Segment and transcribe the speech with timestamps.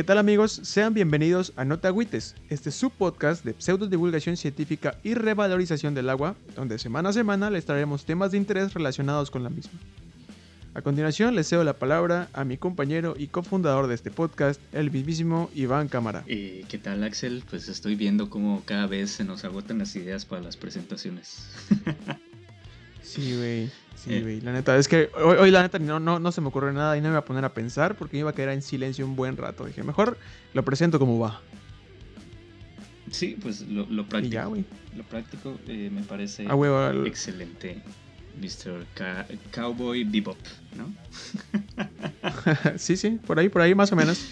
[0.00, 0.52] ¿Qué tal amigos?
[0.62, 6.36] Sean bienvenidos a Nota Agüites, este subpodcast de pseudo divulgación científica y revalorización del agua,
[6.56, 9.78] donde semana a semana les traeremos temas de interés relacionados con la misma.
[10.72, 14.90] A continuación les cedo la palabra a mi compañero y cofundador de este podcast, el
[14.90, 16.24] mismísimo Iván Cámara.
[16.28, 17.44] Eh, ¿Qué tal Axel?
[17.50, 21.46] Pues estoy viendo cómo cada vez se nos agotan las ideas para las presentaciones.
[23.02, 23.70] sí, güey.
[23.96, 24.22] Sí, eh.
[24.22, 26.96] güey, la neta, es que hoy, la neta no, no, no, se me ocurre nada
[26.96, 29.04] y no me iba a poner a pensar porque me iba a quedar en silencio
[29.04, 29.66] un buen rato.
[29.66, 30.16] Dije, mejor
[30.54, 31.40] lo presento como va.
[33.10, 34.56] Sí, pues lo, lo práctico.
[34.96, 36.46] lo práctico eh, me parece
[37.04, 37.82] excelente.
[38.40, 38.86] Mr.
[39.52, 40.38] Cowboy Bebop,
[40.76, 40.94] ¿no?
[42.78, 44.24] sí, sí, por ahí, por ahí más o menos.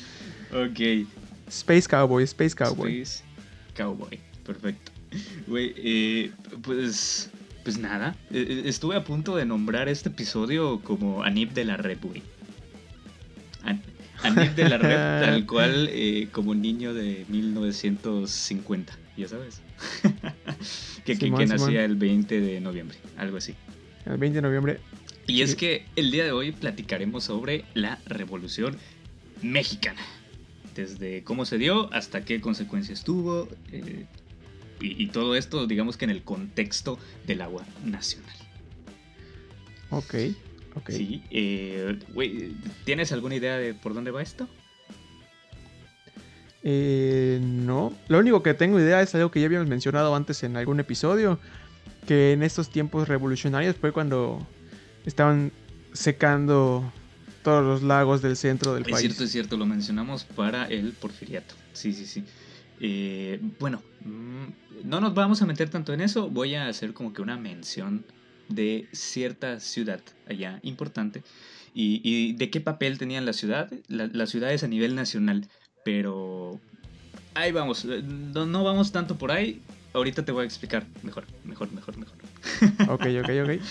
[0.52, 1.06] ok.
[1.48, 3.02] Space Cowboy, Space Cowboy.
[3.02, 3.24] Space
[3.76, 4.92] Cowboy, perfecto.
[5.46, 7.30] Güey, eh, pues
[7.68, 11.76] pues nada, e, e, estuve a punto de nombrar este episodio como Anip de la
[11.76, 12.22] Red, güey.
[14.22, 19.60] Anip de la Red, tal cual eh, como niño de 1950, ya sabes.
[21.04, 23.54] que, que, nacía el 20 de noviembre, algo así.
[24.06, 24.80] El 20 de noviembre.
[25.26, 28.78] Y es que el día de hoy platicaremos sobre la Revolución
[29.42, 30.00] Mexicana.
[30.74, 34.06] Desde cómo se dio hasta qué consecuencias tuvo, eh,
[34.80, 38.34] y, todo esto, digamos que en el contexto del agua nacional.
[39.90, 40.14] Ok,
[40.74, 40.90] ok.
[40.90, 41.98] Sí, eh,
[42.84, 44.48] ¿tienes alguna idea de por dónde va esto?
[46.62, 50.56] Eh, no, lo único que tengo idea es algo que ya habíamos mencionado antes en
[50.56, 51.38] algún episodio,
[52.06, 54.46] que en estos tiempos revolucionarios fue cuando
[55.06, 55.52] estaban
[55.92, 56.92] secando
[57.42, 58.96] todos los lagos del centro del país.
[58.96, 61.54] Es cierto, es cierto, lo mencionamos para el porfiriato.
[61.72, 62.24] Sí, sí, sí.
[62.80, 67.22] Eh, bueno, no nos vamos a meter tanto en eso, voy a hacer como que
[67.22, 68.04] una mención
[68.48, 71.22] de cierta ciudad allá importante
[71.74, 75.46] y, de qué papel tenían la ciudad, las ciudades a nivel nacional,
[75.84, 76.58] pero
[77.34, 79.62] ahí vamos, eh, no, vamos tanto por ahí,
[79.92, 82.16] ahorita te voy a explicar mejor, mejor, mejor, mejor.
[82.88, 83.62] Ok, ok, ok.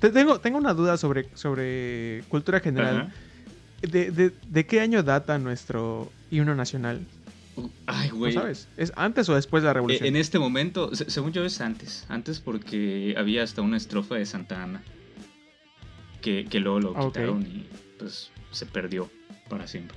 [0.12, 3.12] tengo, tengo una duda sobre, sobre cultura general.
[3.80, 7.06] ¿De, de, qué año data nuestro himno nacional?
[7.86, 8.32] Ay, güey.
[8.32, 8.68] sabes?
[8.76, 10.06] ¿Es antes o después de la revolución?
[10.06, 12.04] En este momento, según yo es antes.
[12.08, 14.82] Antes porque había hasta una estrofa de Santa Ana.
[16.20, 17.66] Que, que luego lo quitaron y
[17.98, 19.08] pues se perdió
[19.48, 19.96] para siempre.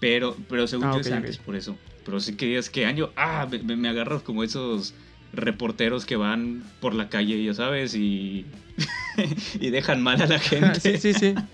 [0.00, 1.76] Pero, pero según ah, yo es antes, por eso.
[2.04, 3.10] Pero si querías que año.
[3.16, 4.94] Ah, me, me agarras como esos
[5.32, 8.46] reporteros que van por la calle, ya sabes, y,
[9.60, 10.80] y dejan mal a la gente.
[10.80, 11.34] sí, sí, sí.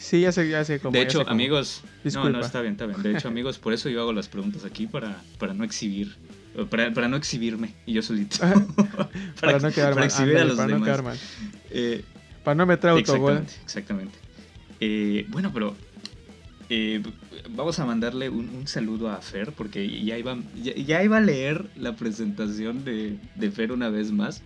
[0.00, 0.92] Sí, ya sé, ya sé cómo.
[0.92, 1.82] De hecho, amigos.
[2.14, 3.02] No, no, está bien, está bien.
[3.02, 6.16] De hecho, amigos, por eso yo hago las preguntas aquí para, para no exhibir.
[6.68, 8.38] Para, para no exhibirme y yo solito.
[9.40, 10.80] para, no quedar para Exhibir a los para demás.
[10.80, 11.18] no quedar mal.
[11.70, 12.02] Eh,
[12.42, 13.34] para no meter autogol.
[13.34, 14.18] Exactamente, exactamente.
[14.80, 15.76] Eh, bueno, pero
[16.70, 17.02] eh,
[17.50, 21.96] vamos a mandarle un, saludo a Fer porque ya iba, ya, iba a leer la
[21.96, 24.42] presentación de, de, Fer una vez más,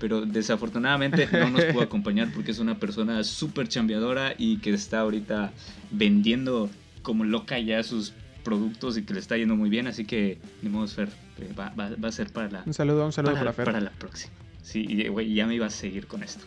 [0.00, 5.00] pero desafortunadamente no nos pudo acompañar porque es una persona súper chambeadora y que está
[5.00, 5.52] ahorita
[5.90, 6.70] vendiendo
[7.02, 8.14] como loca ya sus
[8.44, 11.74] productos y que le está yendo muy bien, así que ni modo Fer, eh, va,
[11.76, 12.62] va, a ser para la...
[12.64, 13.66] Un saludo, un saludo para, Fer.
[13.66, 14.32] Para la próxima.
[14.62, 16.46] Sí, güey, ya me iba a seguir con esto.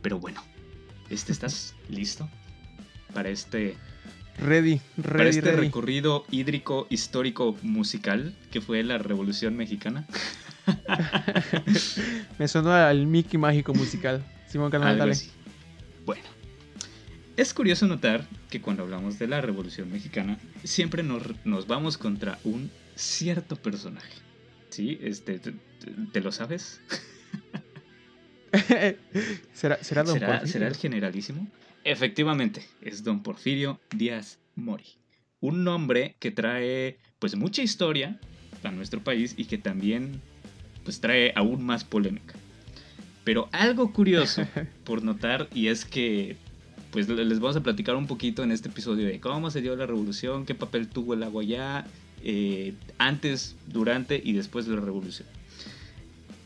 [0.00, 0.40] Pero bueno,
[1.10, 2.28] este, ¿estás listo
[3.12, 3.76] para este
[4.38, 5.16] Ready, ready.
[5.16, 10.06] Para este recorrido hídrico histórico musical que fue la Revolución Mexicana.
[12.38, 14.24] Me sonó al Mickey mágico musical.
[14.48, 15.12] Simón Canal,
[16.04, 16.24] Bueno,
[17.36, 22.70] es curioso notar que cuando hablamos de la Revolución Mexicana, siempre nos, vamos contra un
[22.94, 24.14] cierto personaje.
[24.70, 24.98] ¿Sí?
[25.02, 25.40] Este,
[26.12, 26.80] ¿Te, lo sabes?
[29.52, 30.04] ¿Será, será,
[30.46, 31.48] ¿Será el generalísimo?
[31.84, 34.86] Efectivamente, es don Porfirio Díaz Mori.
[35.40, 38.18] Un nombre que trae pues mucha historia
[38.62, 40.22] a nuestro país y que también
[40.82, 42.34] pues trae aún más polémica.
[43.22, 44.46] Pero algo curioso
[44.84, 46.36] por notar y es que
[46.90, 49.84] pues les vamos a platicar un poquito en este episodio de cómo se dio la
[49.84, 51.86] revolución, qué papel tuvo el agua ya,
[52.22, 55.28] eh, antes, durante y después de la revolución.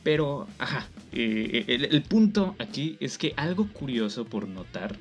[0.03, 4.99] Pero, ajá, eh, el, punto aquí es que algo curioso por notar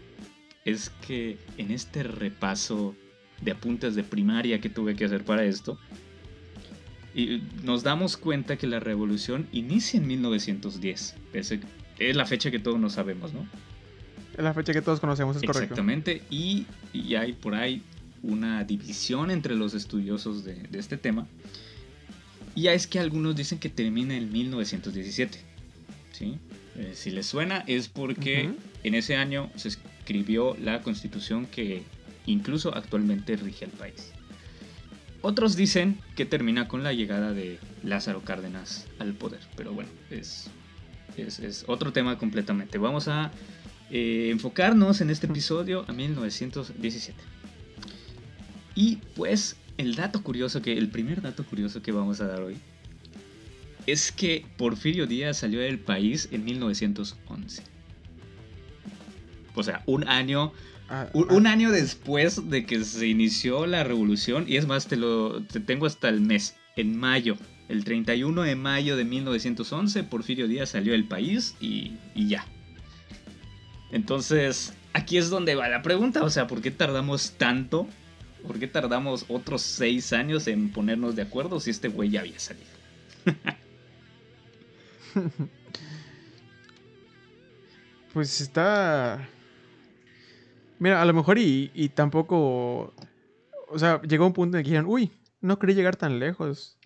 [0.68, 2.94] es que en este repaso
[3.42, 5.80] de apuntes de primaria que tuve que hacer para esto,
[7.16, 11.16] y nos damos cuenta que la revolución inicia en 1910.
[11.34, 13.48] Es la fecha que todos no sabemos, ¿no?
[14.38, 15.64] Es la fecha que todos conocemos, es correcto.
[15.64, 16.68] Exactamente, y,
[17.16, 17.82] hay por ahí
[18.22, 21.28] una división entre los estudiosos de, este tema.
[22.56, 25.40] Y ya es que algunos dicen que termina en 1917.
[26.12, 26.38] ¿sí?
[26.76, 28.52] Eh, si les suena, es porque
[28.84, 29.70] en ese año se
[30.08, 31.84] escribió la constitución que
[32.26, 34.14] incluso actualmente rige el país.
[35.22, 40.50] Otros dicen que termina con la llegada de Lázaro Cárdenas al poder, pero bueno, es,
[41.18, 42.78] es, otro tema completamente.
[42.78, 43.32] Vamos a
[43.92, 47.20] eh, enfocarnos en este episodio a 1917.
[48.76, 52.56] Y pues el dato curioso que, el primer dato curioso que vamos a dar hoy
[53.88, 57.77] es que Porfirio Díaz salió del país en 1911.
[59.58, 60.54] O sea, un año,
[60.90, 61.52] ah, un, ah.
[61.52, 64.46] año después de que se inició la revolución.
[64.48, 67.36] Y es más, te lo tengo hasta el mes, en mayo.
[67.68, 72.46] El 31 de mayo de 1911, Porfirio Díaz salió del país y, y ya.
[73.92, 76.24] Entonces, aquí es donde va la pregunta.
[76.24, 77.88] O sea, ¿por qué tardamos tanto?
[78.46, 82.40] ¿Por qué tardamos otros seis años en ponernos de acuerdo si este güey ya había
[82.40, 82.68] salido?
[88.14, 89.28] pues está.
[90.80, 92.94] Mira, a lo mejor y, y, tampoco.
[93.70, 96.78] O sea, llegó un punto en que dijeron, uy, no quería llegar tan lejos.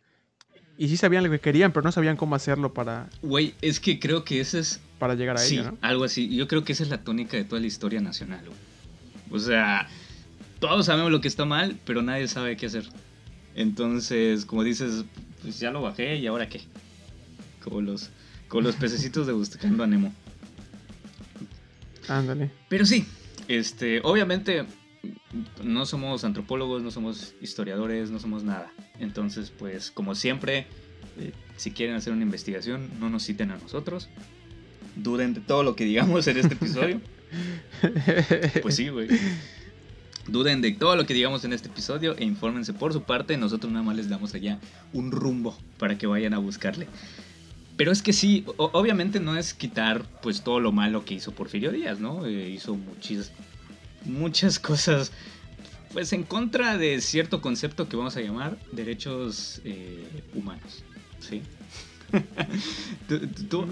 [0.77, 3.09] Y sí sabían lo que querían, pero no sabían cómo hacerlo para.
[3.21, 4.81] Güey, es que creo que ese es.
[4.97, 5.77] Para llegar a sí, ello, ¿no?
[5.81, 6.33] Algo así.
[6.35, 8.57] Yo creo que esa es la tónica de toda la historia nacional, güey.
[9.31, 9.87] O sea,
[10.59, 12.87] todos sabemos lo que está mal, pero nadie sabe qué hacer.
[13.55, 15.05] Entonces, como dices,
[15.41, 16.61] pues ya lo bajé y ahora qué.
[17.63, 18.09] Como los,
[18.47, 20.13] como los pececitos de Buscando a Nemo.
[22.07, 22.51] Ándale.
[22.69, 23.05] Pero sí,
[23.47, 24.65] este, obviamente
[25.63, 28.71] no somos antropólogos, no somos historiadores, no somos nada.
[28.99, 30.67] Entonces, pues, como siempre,
[31.19, 34.09] eh, si quieren hacer una investigación, no nos citen a nosotros.
[34.95, 37.01] Duden de todo lo que digamos en este episodio.
[38.61, 39.07] pues sí, güey.
[40.27, 43.37] Duden de todo lo que digamos en este episodio e infórmense por su parte.
[43.37, 44.59] Nosotros nada más les damos allá
[44.93, 46.87] un rumbo para que vayan a buscarle.
[47.81, 51.71] Pero es que sí, obviamente no es quitar pues todo lo malo que hizo Porfirio
[51.71, 52.27] Díaz, ¿no?
[52.27, 53.31] Eh, hizo muchas,
[54.05, 55.11] muchas cosas
[55.91, 60.05] pues en contra de cierto concepto que vamos a llamar derechos eh,
[60.35, 60.83] humanos,
[61.21, 61.41] ¿sí?
[63.49, 63.65] tú,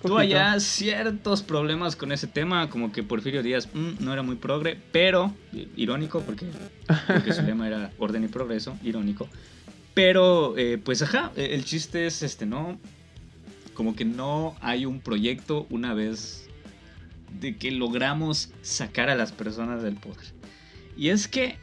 [0.00, 4.36] tú, allá ciertos problemas con ese tema, como que Porfirio Díaz mm, no era muy
[4.36, 5.34] progre, pero
[5.74, 6.46] irónico, porque,
[7.08, 9.28] porque su lema era orden y progreso, irónico.
[9.92, 12.78] Pero, eh, pues ajá, el chiste es este, ¿no?
[13.76, 16.48] Como que no hay un proyecto una vez
[17.38, 20.24] de que logramos sacar a las personas del poder.
[20.96, 21.56] Y es que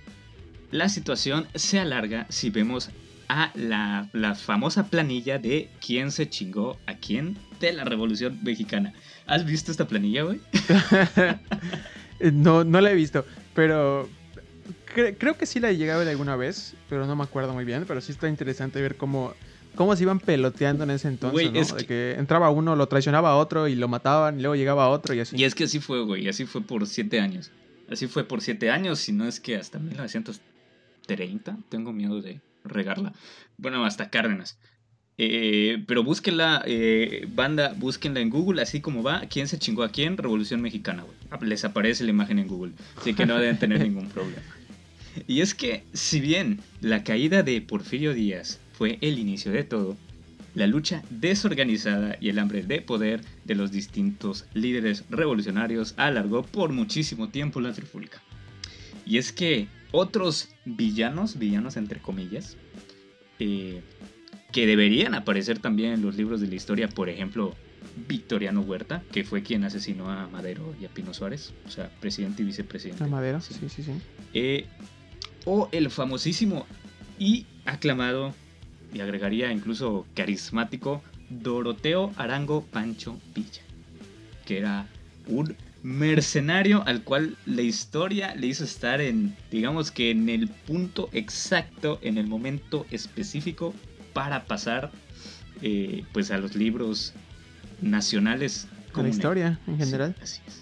[0.72, 2.92] la situación se alarga si vemos
[3.30, 8.94] a la, famosa planilla de quién se chingó a quién de la Revolución Mexicana.
[9.26, 10.40] ¿Has visto esta planilla, güey?
[12.34, 13.26] no, no la he visto,
[13.56, 14.08] pero
[14.94, 18.02] creo que sí la he llegado alguna vez, pero no me acuerdo muy bien, pero
[18.02, 19.34] sí está interesante ver cómo,
[19.76, 21.78] cómo se iban peloteando en ese entonces, ¿no?
[21.78, 25.14] De que entraba uno, lo traicionaba a otro y lo mataban, y luego llegaba otro
[25.14, 25.36] y así.
[25.38, 27.52] Y es que así fue, güey, así fue por siete años.
[27.90, 33.14] Así fue por siete años, si no es que hasta 1930, tengo miedo de, regarla.
[33.58, 34.58] Bueno, hasta Cárdenas.
[35.18, 39.22] Eh, pero búsquenla, eh, banda, búsquenla en Google, así como va.
[39.30, 40.18] ¿Quién se chingó a quién?
[40.18, 41.06] Revolución Mexicana,
[41.42, 42.74] Les aparece la imagen en Google.
[42.98, 44.42] Así que no deben tener ningún problema.
[45.28, 49.98] Y es que, si bien la caída de Porfirio Díaz fue el inicio de todo,
[50.56, 56.72] la lucha desorganizada y el hambre de poder de los distintos líderes revolucionarios alargó por
[56.72, 58.22] muchísimo tiempo la trifulca.
[59.06, 62.58] Y es que otros villanos, villanos entre comillas,
[63.40, 63.82] eh,
[64.52, 67.56] que deberían aparecer también en los libros de la historia, por ejemplo,
[68.08, 72.44] Victoriano Huerta, que fue quien asesinó a Madero y a Pino Suárez, o sea, presidente
[72.44, 73.04] y vicepresidente.
[73.04, 73.92] A Madero, sí, sí, sí.
[74.34, 74.68] Eh,
[75.46, 76.66] o el famosísimo
[77.20, 78.34] y aclamado,
[78.94, 83.62] y agregaría incluso carismático, Doroteo Arango Pancho Villa,
[84.46, 84.88] que era
[85.28, 91.10] un mercenario al cual la historia le hizo estar en, digamos que en el punto
[91.12, 93.74] exacto, en el momento específico
[94.14, 94.92] para pasar
[95.62, 97.14] eh, pues a los libros
[97.82, 98.68] nacionales.
[98.92, 100.16] Con la historia en general.
[100.22, 100.62] así es.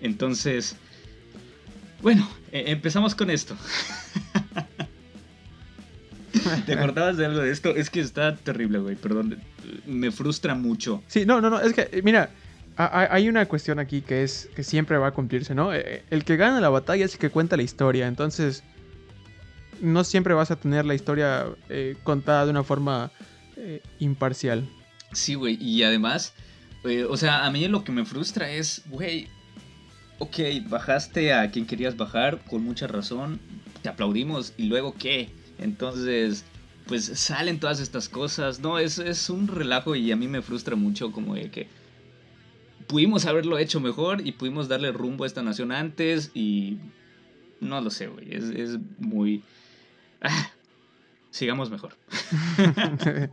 [0.00, 0.76] Entonces,
[2.02, 3.56] bueno, e, empezamos con esto.
[6.66, 7.70] ¿Te acordabas de algo de esto?
[7.70, 9.38] Es que está terrible, güey, perdón.
[9.86, 11.02] Me frustra mucho.
[11.06, 12.30] Sí, no, no, no, es que, mira,
[12.76, 15.72] hay una cuestión aquí que es que siempre va a cumplirse, ¿no?
[15.72, 18.62] Eh, el que gana la batalla es el que cuenta la historia, entonces
[19.80, 23.10] no siempre vas a tener la historia eh, contada de una forma
[23.56, 24.68] eh, imparcial.
[25.12, 26.34] Sí, güey, y además,
[27.08, 29.28] o sea, a mí lo que me frustra es, güey,
[30.18, 30.38] ok,
[30.68, 33.40] bajaste a quien querías bajar con mucha razón,
[33.82, 35.30] te aplaudimos, y luego qué?
[35.58, 36.44] Entonces,
[36.86, 40.76] pues salen todas estas cosas, no, es, es un relajo y a mí me frustra
[40.76, 41.68] mucho como de que
[42.86, 46.78] pudimos haberlo hecho mejor y pudimos darle rumbo a esta nación antes y
[47.60, 48.34] no lo sé, güey.
[48.34, 49.42] Es, es muy...
[50.20, 50.50] Ah,
[51.30, 51.96] sigamos mejor.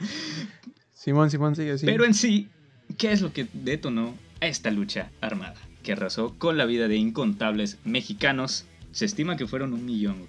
[0.94, 1.86] Simón, Simón sigue así.
[1.86, 2.50] Pero en sí,
[2.98, 5.56] ¿qué es lo que detonó a esta lucha armada?
[5.84, 8.66] Que arrasó con la vida de incontables mexicanos.
[8.92, 10.28] Se estima que fueron un millón,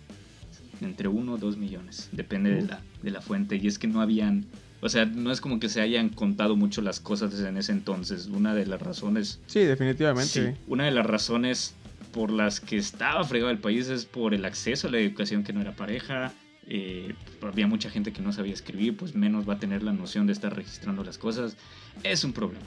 [0.85, 3.57] entre uno o dos millones, depende de, la, de la fuente.
[3.57, 4.45] Y es que no habían,
[4.81, 8.27] o sea, no es como que se hayan contado mucho las cosas en ese entonces.
[8.27, 9.41] Una de las razones...
[9.47, 10.53] Sí, definitivamente.
[10.53, 11.75] Sí, una de las razones
[12.13, 15.53] por las que estaba fregado el país es por el acceso a la educación que
[15.53, 16.33] no era pareja,
[16.67, 20.27] eh, había mucha gente que no sabía escribir, pues menos va a tener la noción
[20.27, 21.57] de estar registrando las cosas.
[22.03, 22.65] Es un problema.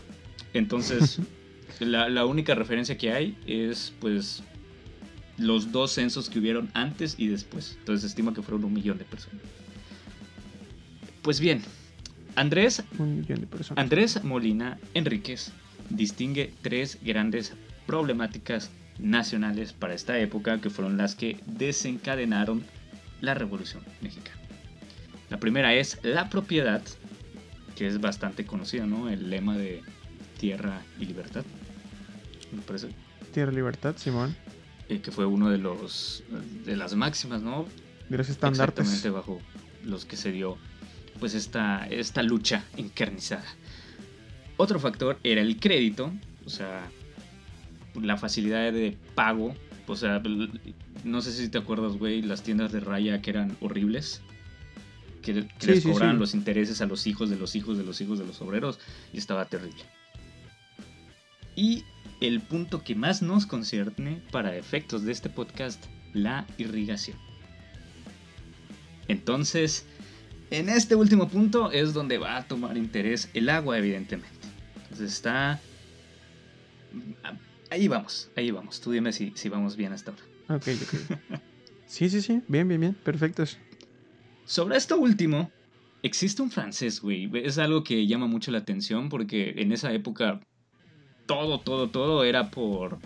[0.53, 1.19] Entonces,
[1.79, 4.43] la, la, única referencia que hay es pues
[5.37, 7.75] los dos censos que hubieron antes y después.
[7.79, 9.41] Entonces se estima que fueron un millón de personas.
[11.21, 11.61] Pues bien,
[12.35, 13.83] Andrés, un millón de personas.
[13.83, 15.51] Andrés Molina Enríquez
[15.89, 17.53] distingue tres grandes
[17.85, 22.63] problemáticas nacionales para esta época que fueron las que desencadenaron
[23.21, 24.37] la Revolución Mexicana.
[25.29, 26.81] La primera es la propiedad,
[27.75, 29.09] que es bastante conocida, ¿no?
[29.09, 29.83] El lema de
[30.39, 31.43] tierra y libertad.
[32.51, 32.89] Me parece.
[33.33, 34.35] Tierra y libertad, Simón.
[34.89, 36.23] Eh, que fue uno de los
[36.65, 37.65] de las máximas, ¿no?
[38.09, 38.85] De los estandartes.
[38.87, 39.41] Exactamente bajo
[39.83, 40.57] los que se dio
[41.19, 43.45] pues esta, esta lucha encarnizada.
[44.55, 46.11] Otro factor era el crédito,
[46.45, 46.89] o sea,
[48.01, 49.55] la facilidad de pago,
[49.87, 50.21] o sea,
[51.03, 54.21] no sé si te acuerdas, güey, las tiendas de raya que eran horribles.
[55.21, 58.17] Que, que les cobraban los intereses a los hijos de los hijos de los hijos
[58.17, 58.79] de los obreros.
[59.11, 59.83] Y estaba terrible.
[61.55, 61.83] Y
[62.21, 67.17] el punto que más nos concierne para efectos de este podcast, la irrigación.
[69.07, 69.85] Entonces,
[70.49, 74.47] en este último punto es donde va a tomar interés el agua, evidentemente.
[74.83, 75.59] Entonces está...
[77.69, 78.79] Ahí vamos, ahí vamos.
[78.79, 80.23] Tú dime si, si vamos bien hasta ahora.
[80.49, 81.39] Ok, ok.
[81.85, 82.41] sí, sí, sí.
[82.47, 82.93] Bien, bien, bien.
[82.93, 83.57] Perfectos.
[84.45, 85.51] Sobre esto último,
[86.01, 87.29] existe un francés, güey.
[87.33, 90.39] Es algo que llama mucho la atención porque en esa época
[91.27, 92.97] todo, todo, todo era por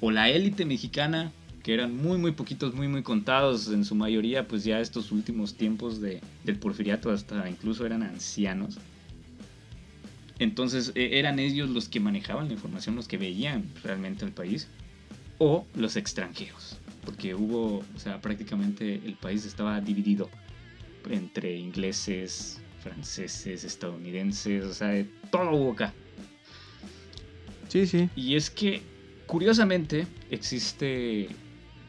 [0.00, 1.32] o la élite mexicana,
[1.64, 3.68] que eran muy, muy poquitos, muy, muy contados.
[3.68, 8.78] En su mayoría, pues ya estos últimos tiempos de, del porfiriato hasta incluso eran ancianos.
[10.38, 14.68] Entonces e, eran ellos los que manejaban la información, los que veían realmente el país
[15.38, 20.28] o los extranjeros, porque hubo, o sea, prácticamente el país estaba dividido
[21.10, 25.92] entre ingleses, franceses, estadounidenses, o sea, todo hubo acá.
[27.68, 28.08] Sí, sí.
[28.16, 28.82] Y es que,
[29.26, 31.28] curiosamente, existe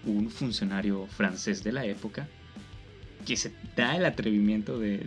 [0.05, 2.27] un funcionario francés de la época
[3.25, 5.05] que se da el atrevimiento de,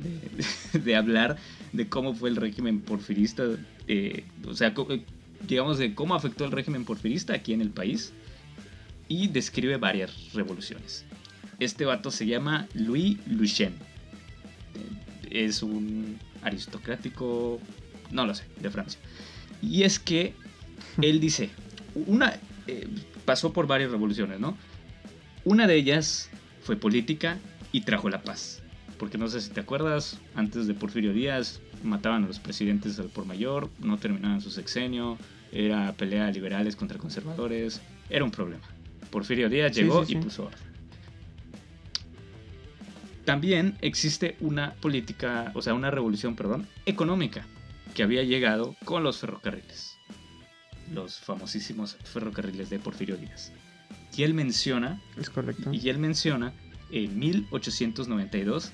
[0.72, 1.36] de, hablar
[1.72, 3.44] de cómo fue el régimen porfirista,
[3.88, 4.74] eh, o sea,
[5.48, 8.12] digamos, de cómo afectó el régimen porfirista aquí en el país
[9.08, 11.04] y describe varias revoluciones.
[11.58, 13.74] Este vato se llama Louis Lucien.
[15.30, 17.60] Es un aristocrático,
[18.10, 19.00] no lo sé, de Francia.
[19.62, 20.34] Y es que
[21.00, 21.50] él dice,
[22.06, 22.88] una eh,
[23.24, 24.56] pasó por varias revoluciones, ¿no?
[25.44, 26.30] Una de ellas
[26.62, 27.38] fue política
[27.72, 28.62] y trajo la paz.
[28.98, 33.08] Porque no sé si te acuerdas, antes de Porfirio Díaz mataban a los presidentes al
[33.08, 35.18] por mayor, no terminaban su sexenio,
[35.50, 38.62] era pelea de liberales contra conservadores, era un problema.
[39.10, 40.72] Porfirio Díaz llegó y puso orden.
[43.24, 47.46] También existe una política, o sea, una revolución, perdón, económica
[47.94, 49.91] que había llegado con los ferrocarriles.
[50.92, 53.52] Los famosísimos ferrocarriles de Porfirio Díaz.
[54.16, 55.00] Y él menciona.
[55.16, 55.72] Es correcto.
[55.72, 56.52] Y él menciona
[56.90, 58.72] en 1892.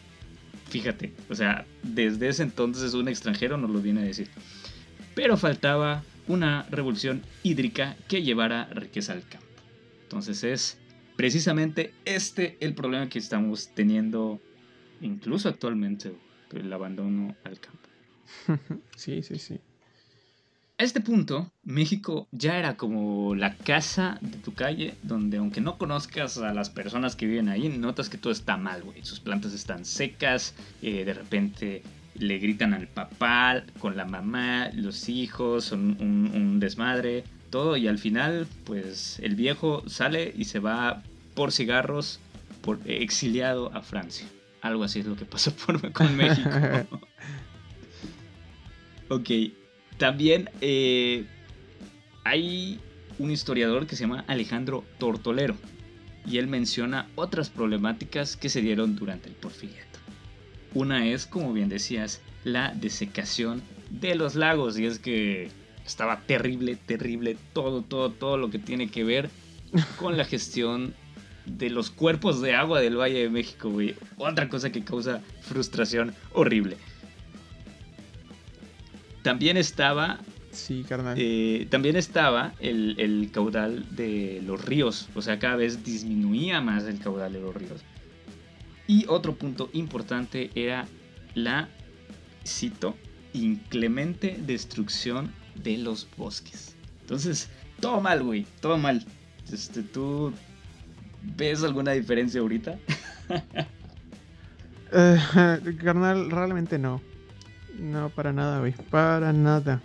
[0.68, 4.28] Fíjate, o sea, desde ese entonces un extranjero nos lo viene a decir.
[5.14, 9.46] Pero faltaba una revolución hídrica que llevara riqueza al campo.
[10.02, 10.78] Entonces es
[11.16, 14.40] precisamente este el problema que estamos teniendo
[15.00, 16.12] incluso actualmente,
[16.52, 17.78] el abandono al campo.
[18.96, 19.58] Sí, sí, sí.
[20.80, 25.76] A este punto, México ya era como la casa de tu calle, donde aunque no
[25.76, 29.04] conozcas a las personas que viven ahí, notas que todo está mal, güey.
[29.04, 31.82] Sus plantas están secas, eh, de repente
[32.14, 37.88] le gritan al papá, con la mamá, los hijos, son un, un desmadre todo y
[37.88, 41.02] al final pues el viejo sale y se va
[41.34, 42.20] por cigarros
[42.62, 44.28] por exiliado a Francia.
[44.60, 46.50] Algo así es lo que pasó por, con México.
[49.08, 49.30] ok,
[49.98, 51.26] también eh,
[52.24, 52.80] hay
[53.18, 55.56] un historiador que se llama Alejandro Tortolero
[56.26, 59.98] y él menciona otras problemáticas que se dieron durante el porfiriato.
[60.74, 65.50] Una es, como bien decías, la desecación de los lagos y es que
[65.84, 69.30] estaba terrible, terrible todo, todo, todo lo que tiene que ver
[69.96, 70.94] con la gestión
[71.46, 73.94] de los cuerpos de agua del Valle de México, güey.
[74.18, 76.76] Otra cosa que causa frustración horrible.
[79.28, 80.20] También estaba
[80.52, 81.14] Sí, carnal.
[81.20, 86.84] eh, también estaba el, el caudal de los ríos, o sea, cada vez disminuía más
[86.84, 87.82] el caudal de los ríos.
[88.86, 90.86] Y otro punto importante era
[91.34, 91.68] la,
[92.46, 92.96] cito,
[93.34, 95.30] inclemente destrucción
[95.62, 96.74] de los bosques.
[97.02, 99.04] Entonces, todo mal, güey, todo mal.
[99.52, 100.32] Este, ¿Tú
[101.36, 102.78] ves alguna diferencia ahorita?
[104.90, 105.18] Eh,
[105.84, 107.02] carnal, realmente no.
[107.78, 108.74] No, para nada, güey.
[108.90, 109.80] Para nada.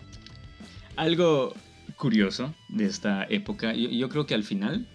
[0.96, 1.54] Algo
[1.96, 4.88] curioso de esta época, yo, creo que al final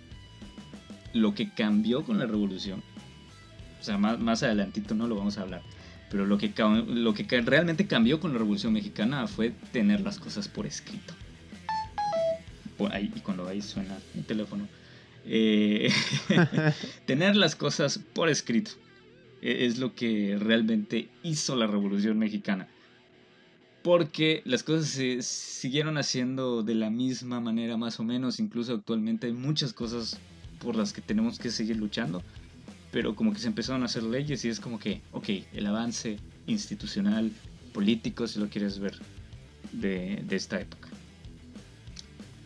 [1.14, 2.82] lo que cambió con la revolución,
[3.80, 5.62] o sea, más, más adelantito no lo vamos a hablar,
[6.10, 6.52] pero lo que,
[6.86, 11.14] lo que realmente cambió con la revolución mexicana fue tener las cosas por escrito.
[12.90, 14.68] Ahí, y cuando ahí suena el teléfono.
[15.24, 15.90] Eh,
[17.06, 18.70] tener las cosas por escrito
[19.42, 22.68] e- es lo que realmente hizo la revolución mexicana
[23.82, 29.28] porque las cosas se siguieron haciendo de la misma manera más o menos, incluso actualmente
[29.28, 30.18] hay muchas cosas
[30.58, 32.22] por las que tenemos que seguir luchando,
[32.90, 36.18] pero como que se empezaron a hacer leyes y es como que, ok, el avance
[36.46, 37.30] institucional,
[37.72, 38.94] político, si lo quieres ver,
[39.72, 40.88] de, de esta época.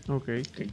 [0.08, 0.28] Ok.
[0.50, 0.66] Ok.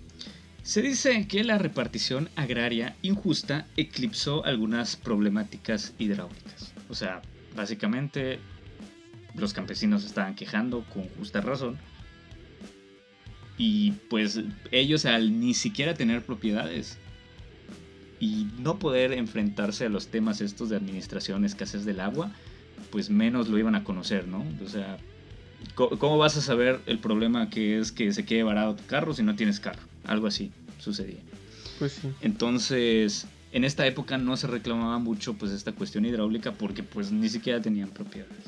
[0.63, 6.73] Se dice que la repartición agraria injusta eclipsó algunas problemáticas hidráulicas.
[6.89, 7.21] O sea,
[7.55, 8.39] básicamente
[9.35, 11.77] los campesinos estaban quejando con justa razón.
[13.57, 14.39] Y pues
[14.71, 16.97] ellos al ni siquiera tener propiedades
[18.19, 22.31] y no poder enfrentarse a los temas estos de administración, escasez del agua,
[22.89, 24.45] pues menos lo iban a conocer, ¿no?
[24.63, 24.97] O sea,
[25.75, 29.23] ¿Cómo vas a saber el problema que es que se quede varado tu carro si
[29.23, 29.81] no tienes carro?
[30.05, 31.19] Algo así sucedía.
[31.77, 32.09] Pues sí.
[32.21, 37.29] Entonces, en esta época no se reclamaba mucho pues esta cuestión hidráulica porque pues ni
[37.29, 38.43] siquiera tenían propiedades.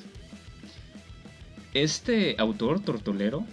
[1.74, 3.46] Este autor tortolero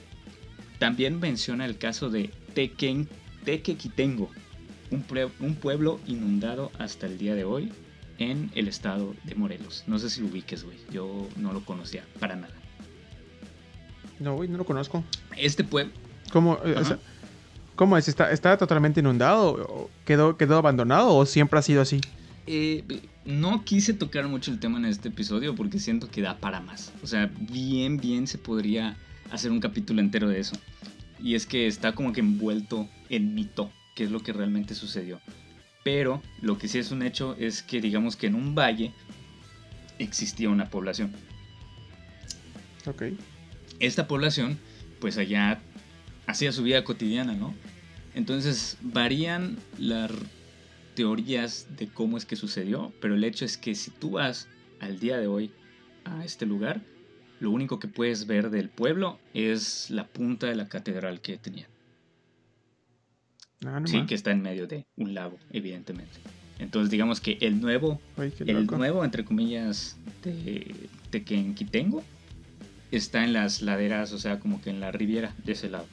[0.78, 3.08] también menciona el caso de Tequen,
[3.44, 4.30] Tequequitengo,
[4.90, 7.72] un, pue- un pueblo inundado hasta el día de hoy
[8.18, 9.84] en el estado de Morelos.
[9.86, 10.76] No sé si lo ubiques, güey.
[10.90, 12.54] Yo no lo conocía para nada.
[14.18, 15.04] No, güey, no lo conozco.
[15.36, 15.92] Este pueblo,
[16.32, 16.84] ¿Cómo, eh, o Ajá.
[16.84, 16.98] sea,
[17.76, 18.08] ¿cómo es?
[18.08, 19.50] ¿Está, ¿Está totalmente inundado?
[19.68, 22.00] ¿O ¿Quedó, ¿Quedó abandonado o siempre ha sido así?
[22.50, 22.82] Eh,
[23.26, 26.94] no quise tocar mucho el tema en este episodio porque siento que da para más.
[27.02, 28.96] O sea, bien, bien se podría
[29.30, 30.56] hacer un capítulo entero de eso.
[31.22, 35.20] Y es que está como que envuelto en mito, que es lo que realmente sucedió.
[35.84, 38.94] Pero lo que sí es un hecho es que digamos que en un valle
[39.98, 41.12] existía una población.
[42.86, 43.02] Ok.
[43.78, 44.58] Esta población,
[45.00, 45.60] pues allá
[46.26, 47.54] hacía su vida cotidiana, ¿no?
[48.14, 50.10] Entonces varían las
[50.98, 54.48] teorías de cómo es que sucedió, pero el hecho es que si tú vas
[54.80, 55.52] al día de hoy
[56.04, 56.80] a este lugar,
[57.38, 61.68] lo único que puedes ver del pueblo es la punta de la catedral que tenía.
[63.64, 64.08] Ah, no Sí, más.
[64.08, 66.18] que está en medio de un lago, evidentemente.
[66.58, 72.02] Entonces digamos que el nuevo Ay, el nuevo, entre comillas, de Tequenquitengo
[72.90, 75.86] está en las laderas, o sea, como que en la riviera de ese lado.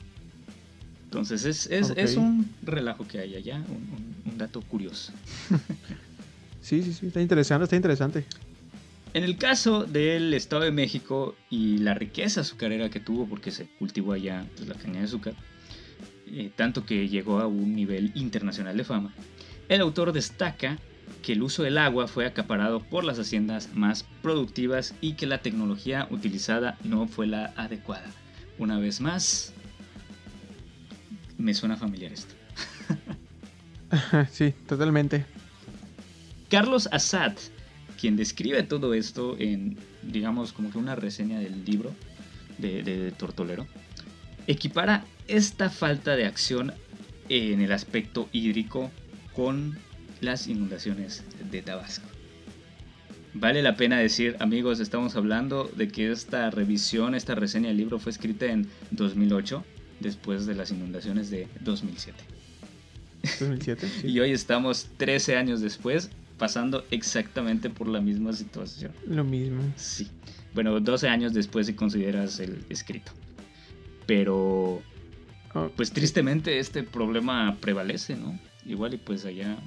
[1.03, 5.13] Entonces es, es, es un relajo que hay allá, un, un- un dato curioso.
[6.61, 7.05] Sí, sí, sí.
[7.05, 8.25] Está interesante, está interesante.
[9.13, 13.67] En el caso del Estado de México y la riqueza azucarera que tuvo, porque se
[13.77, 15.35] cultivó allá pues, la caña de azúcar,
[16.25, 19.13] eh, tanto que llegó a un nivel internacional de fama,
[19.69, 20.79] el autor destaca
[21.21, 25.43] que el uso del agua fue acaparado por las haciendas más productivas y que la
[25.43, 28.09] tecnología utilizada no fue la adecuada.
[28.57, 29.53] Una vez más,
[31.37, 32.33] me suena familiar esto.
[34.31, 35.25] sí, totalmente.
[36.49, 37.33] Carlos Assad,
[37.99, 41.93] quien describe todo esto en, digamos, como que una reseña del libro
[42.57, 43.67] de, de Tortolero,
[44.47, 46.73] equipara esta falta de acción
[47.29, 48.91] en el aspecto hídrico
[49.33, 49.77] con
[50.21, 52.07] las inundaciones de Tabasco.
[53.33, 57.99] Vale la pena decir, amigos, estamos hablando de que esta revisión, esta reseña del libro
[57.99, 59.65] fue escrita en 2008,
[59.99, 62.17] después de las inundaciones de 2007.
[63.39, 63.87] 2007.
[64.01, 64.07] sí.
[64.07, 68.91] Y hoy estamos 13 años después pasando exactamente por la misma situación.
[69.07, 69.61] Lo mismo.
[69.75, 70.07] Sí.
[70.53, 73.11] Bueno, 12 años después si consideras el escrito.
[74.05, 74.81] Pero,
[75.55, 78.37] Oh, pues tristemente este problema prevalece, ¿no?
[78.65, 79.57] Igual y pues allá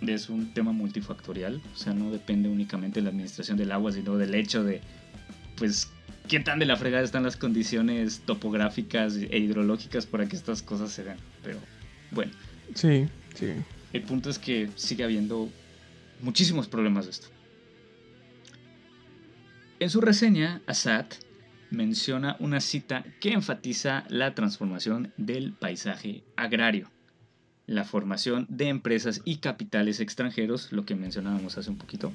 [0.00, 1.60] es un tema multifactorial.
[1.74, 4.80] O sea, no depende únicamente de la administración del agua, sino del hecho de,
[5.56, 5.90] pues,
[6.28, 10.92] qué tan de la fregada están las condiciones topográficas e hidrológicas para que estas cosas
[10.92, 11.16] se den.
[11.42, 11.58] Pero,
[12.12, 12.30] bueno.
[12.74, 13.52] Sí, sí.
[13.92, 15.48] el punto es que sigue habiendo
[16.20, 17.28] muchísimos problemas de esto.
[19.78, 21.06] En su reseña, Assad
[21.70, 26.90] menciona una cita que enfatiza la transformación del paisaje agrario,
[27.66, 32.12] la formación de empresas y capitales extranjeros, lo que mencionábamos hace un poquito,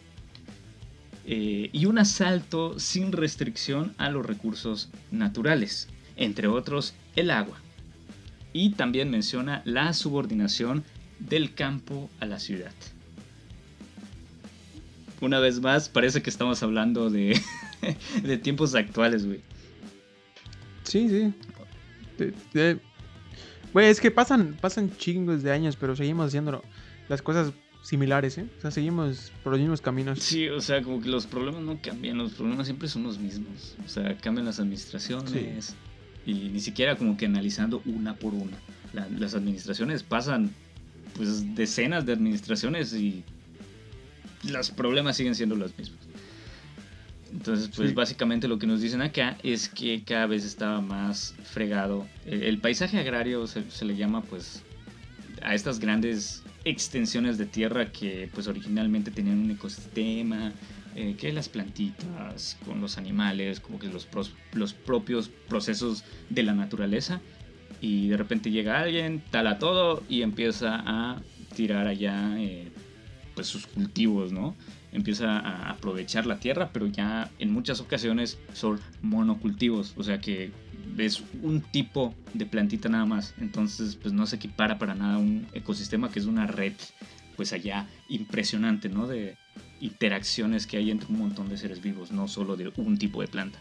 [1.25, 7.61] eh, y un asalto sin restricción a los recursos naturales, entre otros el agua.
[8.53, 10.83] Y también menciona la subordinación
[11.19, 12.73] del campo a la ciudad.
[15.21, 17.39] Una vez más, parece que estamos hablando de,
[18.23, 19.39] de tiempos actuales, güey.
[20.83, 21.33] Sí, sí.
[23.73, 26.61] Güey, es que pasan, pasan chingos de años, pero seguimos haciendo
[27.07, 28.45] las cosas similares, ¿eh?
[28.57, 30.19] O sea, seguimos por los mismos caminos.
[30.19, 33.75] Sí, o sea, como que los problemas no cambian, los problemas siempre son los mismos.
[33.85, 35.75] O sea, cambian las administraciones
[36.25, 38.57] y ni siquiera como que analizando una por una.
[38.93, 40.51] las administraciones pasan
[41.15, 43.23] pues decenas de administraciones y
[44.43, 45.99] los problemas siguen siendo los mismos.
[47.31, 52.05] Entonces, pues básicamente lo que nos dicen acá es que cada vez estaba más fregado.
[52.25, 54.61] El, paisaje agrario se, le llama pues
[55.41, 60.51] a estas grandes extensiones de tierra que pues originalmente tenían un ecosistema,
[60.95, 64.07] eh, que las plantitas, con los animales, como que los,
[64.53, 67.21] los propios procesos de la naturaleza.
[67.79, 71.21] Y de repente llega alguien, tala todo y empieza a
[71.55, 72.71] tirar allá eh,
[73.33, 74.55] pues sus cultivos, ¿no?
[74.91, 80.51] empieza a aprovechar la tierra, pero ya en muchas ocasiones son monocultivos, o sea que
[80.97, 85.19] es un tipo de plantita nada más, entonces pues no se equipara para nada a
[85.19, 86.73] un ecosistema que es una red
[87.35, 89.07] pues allá impresionante, ¿no?
[89.07, 89.35] De
[89.79, 93.27] interacciones que hay entre un montón de seres vivos, no solo de un tipo de
[93.27, 93.59] planta.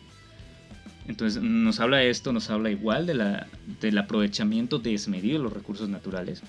[1.07, 3.47] Entonces nos habla esto, nos habla igual de la,
[3.81, 6.43] del aprovechamiento desmedido de los recursos naturales,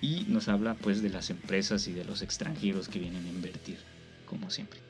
[0.00, 3.78] y nos habla pues de las empresas y de los extranjeros que vienen a invertir,
[4.26, 4.80] como siempre.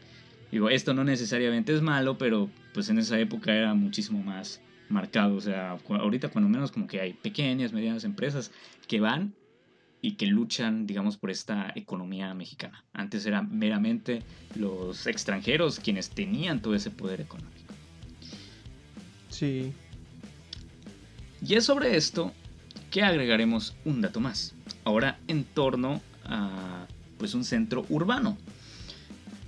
[0.51, 5.37] Digo, esto no necesariamente es malo, pero pues en esa época era muchísimo más marcado.
[5.37, 8.51] O sea, ahorita cuando menos como que hay pequeñas, medianas empresas
[8.87, 9.35] que van
[10.01, 12.85] y que luchan, digamos, por esta economía mexicana.
[12.93, 14.23] Antes eran meramente
[14.55, 17.75] los extranjeros quienes tenían todo ese poder económico.
[19.29, 19.73] Sí.
[21.45, 22.33] Y es sobre esto
[22.91, 26.87] que agregaremos un dato más ahora en torno a
[27.19, 28.39] pues un centro urbano.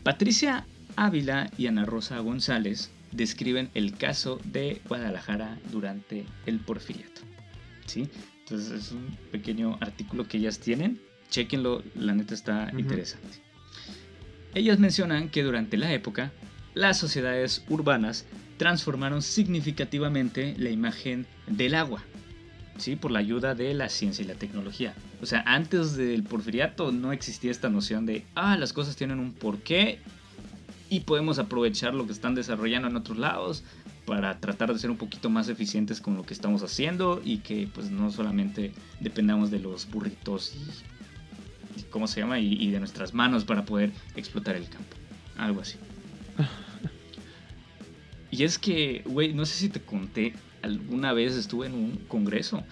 [0.03, 7.21] Patricia Ávila y Ana Rosa González describen el caso de Guadalajara durante el porfiriato.
[7.87, 8.09] ¿Sí?
[8.41, 11.01] Entonces es un pequeño artículo que ellas tienen.
[11.31, 13.39] Chequenlo, la neta está interesante.
[14.55, 16.33] Ellas mencionan que durante la época
[16.75, 22.03] las sociedades urbanas transformaron significativamente la imagen del agua
[22.81, 22.97] ¿sí?
[22.97, 24.95] por la ayuda de la ciencia y la tecnología.
[25.23, 29.33] O sea, antes del porfiriato no existía esta noción de, ah, las cosas tienen un
[29.33, 30.01] porqué
[30.91, 33.63] y podemos aprovechar lo que están desarrollando en otros lados
[34.05, 37.69] para tratar de ser un poquito más eficientes con lo que estamos haciendo y que
[37.73, 40.53] pues no solamente dependamos de los burritos
[41.77, 42.41] y, ¿cómo se llama?
[42.41, 44.97] Y, y de nuestras manos para poder explotar el campo.
[45.39, 45.79] Algo así.
[48.33, 52.65] y es que, güey, no sé si te conté alguna vez estuve en un congreso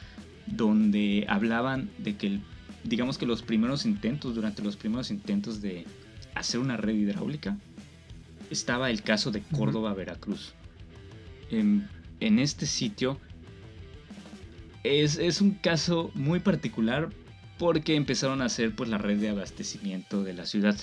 [0.46, 2.40] donde hablaban de que,
[2.84, 5.86] digamos que los primeros intentos, durante los primeros intentos de
[6.34, 7.56] hacer una red hidráulica,
[8.50, 10.54] estaba el caso de Córdoba, Veracruz.
[11.50, 11.88] En,
[12.20, 13.18] este sitio
[14.84, 17.10] es, un caso muy particular
[17.58, 20.76] porque empezaron a hacer pues la red de abastecimiento de la ciudad.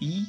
[0.00, 0.28] Y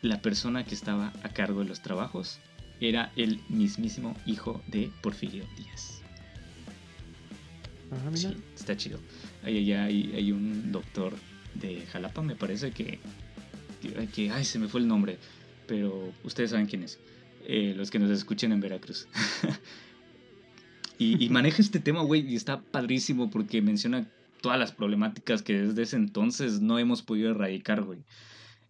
[0.00, 2.40] la persona que estaba a cargo de los trabajos
[2.80, 6.02] era el mismísimo hijo de Porfirio Díaz.
[7.92, 8.98] Ah, sí, está chido.
[9.44, 11.14] Ahí hay, hay, un doctor
[11.54, 12.98] de Jalapa, me parece que,
[14.14, 15.18] que, Ay, se me fue el nombre.
[15.66, 16.98] Pero ustedes saben quién es.
[17.46, 19.08] Eh, los que nos escuchen en Veracruz.
[20.98, 24.06] y, maneja este tema, güey, y está padrísimo porque menciona
[24.40, 28.00] todas las problemáticas que desde ese entonces no hemos podido erradicar, güey.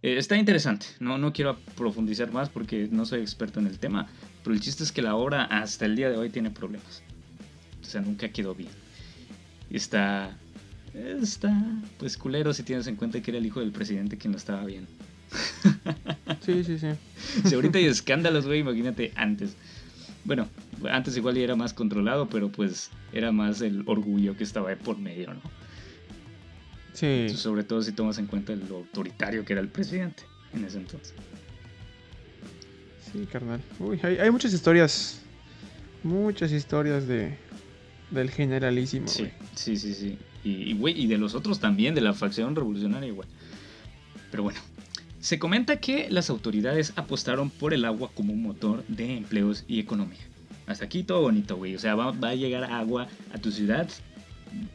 [0.03, 4.09] Eh, está interesante, no, no quiero profundizar más porque no soy experto en el tema,
[4.43, 7.03] pero el chiste es que la obra hasta el día de hoy tiene problemas.
[7.81, 8.71] O sea, nunca quedó bien.
[9.71, 10.37] Está,
[10.95, 11.53] está,
[11.99, 14.65] pues culero si tienes en cuenta que era el hijo del presidente quien lo estaba
[14.65, 14.87] bien.
[16.45, 16.89] Sí, sí, sí.
[17.49, 19.55] Si ahorita hay escándalos, güey, imagínate antes.
[20.25, 20.49] Bueno,
[20.91, 24.99] antes igual ya era más controlado, pero pues era más el orgullo que estaba por
[24.99, 25.41] medio, ¿no?
[26.95, 27.29] Sí.
[27.31, 31.15] sobre todo si tomas en cuenta lo autoritario que era el presidente en ese entonces.
[33.11, 33.61] Sí, carnal.
[33.79, 35.21] Uy, hay, muchas historias.
[36.03, 37.37] Muchas historias de
[38.11, 39.09] del generalísimo.
[39.09, 40.19] Sí, sí, sí, sí.
[40.45, 43.29] Y, güey, y de los otros también, de la facción revolucionaria igual.
[44.31, 44.61] Pero bueno,
[45.21, 49.79] se comenta que las autoridades apostaron por el agua como un motor de empleos y
[49.79, 50.19] economía.
[50.67, 51.75] Hasta aquí todo bonito, güey.
[51.77, 53.89] O sea, va, a llegar agua a tu ciudad,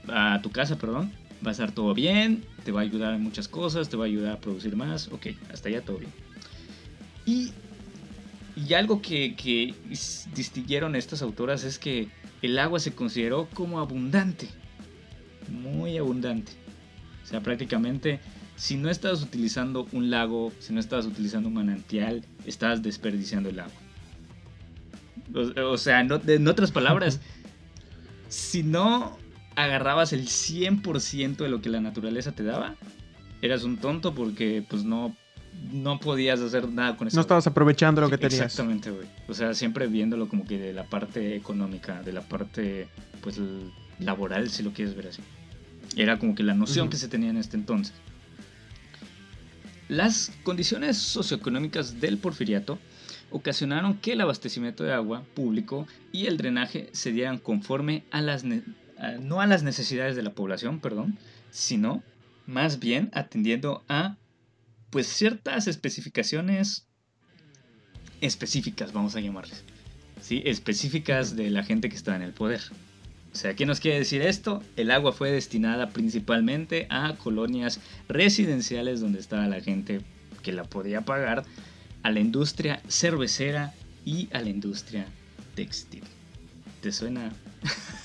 [0.08, 1.12] a tu casa, perdón.
[1.46, 4.08] Va a estar todo bien, te va a ayudar en muchas cosas, te va a
[4.08, 5.10] ayudar a producir más.
[5.10, 6.12] Ok, hasta allá todo bien.
[7.26, 7.52] Y,
[8.56, 9.74] y algo que, que
[10.34, 12.08] distinguieron estas autoras es que
[12.42, 14.48] el agua se consideró como abundante.
[15.50, 16.52] Muy abundante.
[17.24, 18.20] O sea, prácticamente
[18.58, 23.60] si no estás utilizando un lago, si no estás utilizando un manantial, estás desperdiciando el
[23.60, 23.74] agua.
[25.64, 27.22] O, sea, en otras palabras,
[28.30, 29.16] si no
[29.56, 32.76] agarrabas el 100% de lo que la naturaleza te daba,
[33.44, 35.16] eras un tonto porque pues no,
[35.72, 37.18] no podías hacer nada con eso.
[37.18, 38.42] No estabas aprovechando lo que tenías.
[38.42, 39.08] Exactamente, güey.
[39.28, 42.88] O sea, siempre viéndolo como que de la parte económica, de la parte
[43.22, 43.40] pues
[44.00, 45.22] laboral, si lo quieres ver así.
[45.98, 47.94] Era como que la noción que se tenía en este entonces.
[49.90, 52.78] Las condiciones socioeconómicas del porfiriato
[53.32, 58.44] ocasionaron que el abastecimiento de agua público y el drenaje se dieran conforme a las
[58.44, 61.18] no a las necesidades de la población, perdón,
[61.52, 62.04] sino
[62.46, 64.18] más bien atendiendo a
[64.90, 66.88] pues ciertas especificaciones
[68.22, 69.64] específicas, vamos a llamarles.
[70.22, 70.42] ¿sí?
[70.46, 72.62] Específicas de la gente que está en el poder.
[73.38, 74.64] O sea, ¿qué nos quiere decir esto?
[74.78, 80.02] El agua fue destinada principalmente a colonias residenciales donde estaba la gente
[80.42, 81.44] que la podía pagar
[82.02, 85.06] a la industria cervecera y a la industria
[85.54, 86.02] textil.
[86.82, 87.32] ¿Te suena?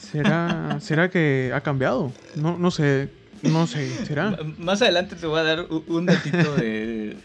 [0.03, 2.13] ¿Será, ¿será que ha cambiado?
[2.35, 3.09] No, no sé,
[3.41, 4.37] no sé, ¿será?
[4.59, 7.17] más adelante te voy a dar un datito de,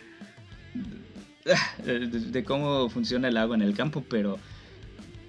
[1.84, 4.40] de, cómo funciona el agua en el campo, pero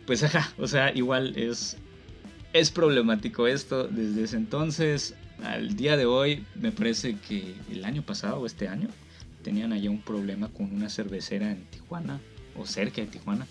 [0.06, 1.76] pues ajá, o sea, igual es,
[2.52, 8.02] es problemático esto desde ese entonces al día de hoy, me parece que el año
[8.02, 8.88] pasado o este año,
[9.42, 12.20] tenían allá un problema con una cervecera en Tijuana
[12.56, 13.46] o cerca de Tijuana.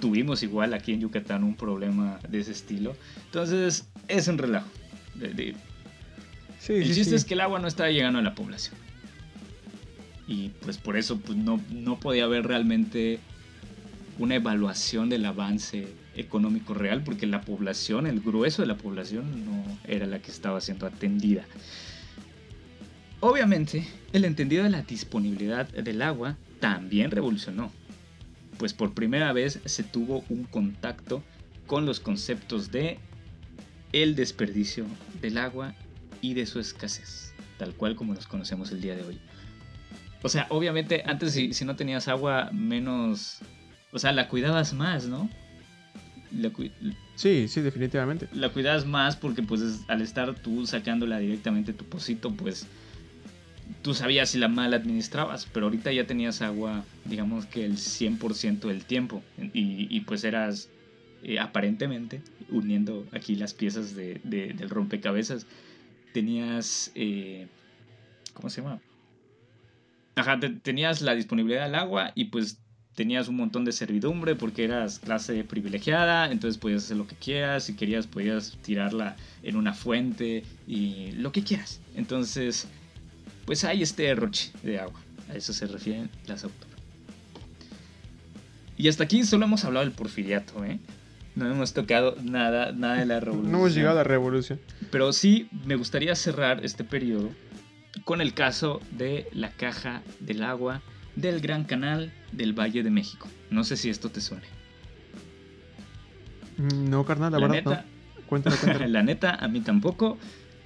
[0.00, 2.94] Tuvimos igual aquí en Yucatán un problema de ese estilo.
[3.26, 4.68] Entonces es un relajo.
[5.20, 8.76] el chiste es que el agua no estaba llegando a la población.
[10.28, 13.18] Y pues por eso pues, no, no podía haber realmente
[14.18, 19.64] una evaluación del avance económico real porque la población, el grueso de la población no
[19.86, 21.44] era la que estaba siendo atendida.
[23.20, 27.72] Obviamente, el entendido de la disponibilidad del agua también revolucionó,
[28.58, 31.22] pues por primera vez se tuvo un contacto
[31.66, 32.98] con los conceptos de
[33.92, 34.86] el desperdicio
[35.20, 35.74] del agua
[36.20, 39.20] y de su escasez, tal cual como los conocemos el día de hoy.
[40.22, 43.38] O sea, obviamente antes si, no tenías agua, menos...
[43.92, 45.30] O sea, la cuidabas más, ¿no?
[47.14, 48.28] Sí, sí, definitivamente.
[48.32, 52.66] La cuidabas más porque pues al estar tú sacándola directamente tu pocito, pues
[53.82, 58.68] tú sabías si la mal administrabas, pero ahorita ya tenías agua, digamos que el 100%
[58.68, 60.68] del tiempo, y, pues eras
[61.22, 65.46] eh, aparentemente, uniendo aquí las piezas de, del rompecabezas,
[66.12, 67.46] tenías, eh,
[68.34, 68.80] ¿cómo se llama?
[70.16, 72.58] Ajá, tenías la disponibilidad del agua y pues
[72.98, 77.62] tenías un montón de servidumbre porque eras clase privilegiada, entonces podías hacer lo que quieras,
[77.62, 81.80] si querías podías tirarla en una fuente y lo que quieras.
[81.94, 82.66] Entonces
[83.46, 85.00] pues hay este derroche de agua.
[85.30, 86.76] A eso se refieren las autoras.
[88.76, 90.80] Y hasta aquí solo hemos hablado del porfiriato, ¿eh?
[91.36, 93.52] No hemos tocado nada, nada de la revolución.
[93.52, 94.58] No hemos llegado a la revolución.
[94.90, 97.30] Pero sí me gustaría cerrar este periodo
[98.02, 100.82] con el caso de la caja del agua
[101.20, 103.28] del Gran Canal del Valle de México.
[103.50, 104.46] No sé si esto te suene.
[106.58, 107.84] Mm, no, carnal, la, verdad neta,
[108.30, 108.86] no.
[108.86, 110.16] la neta, a mí tampoco.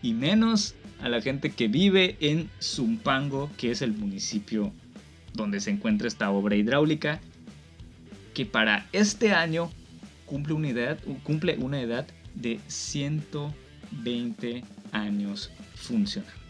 [0.02, 4.72] Y menos a la gente que vive en Zumpango, que es el municipio
[5.34, 7.20] donde se encuentra esta obra hidráulica,
[8.34, 9.70] que para este año
[10.26, 16.42] cumple una edad, cumple una edad de 120 años funcionando.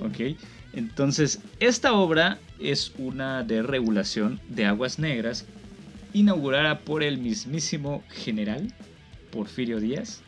[0.00, 0.36] Ok,
[0.76, 5.46] entonces esta obra es una de regulación de aguas negras
[6.12, 8.72] inaugurada por el mismísimo general
[9.30, 10.22] Porfirio Díaz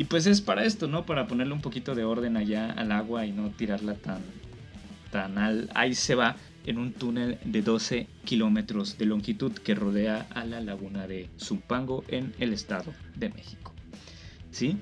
[0.00, 1.04] y pues es para esto, ¿no?
[1.04, 4.22] Para ponerle un poquito de orden allá al agua y no tirarla tan,
[5.10, 5.68] tan al...
[5.74, 10.62] Ahí se va en un túnel de 12 kilómetros de longitud que rodea a la
[10.62, 13.74] laguna de Zumpango en el Estado de México.
[14.50, 14.78] ¿Sí?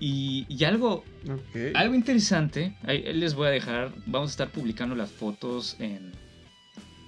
[0.00, 1.04] Y, y algo,
[1.74, 6.12] algo interesante, ahí les voy a dejar, vamos a estar publicando las fotos en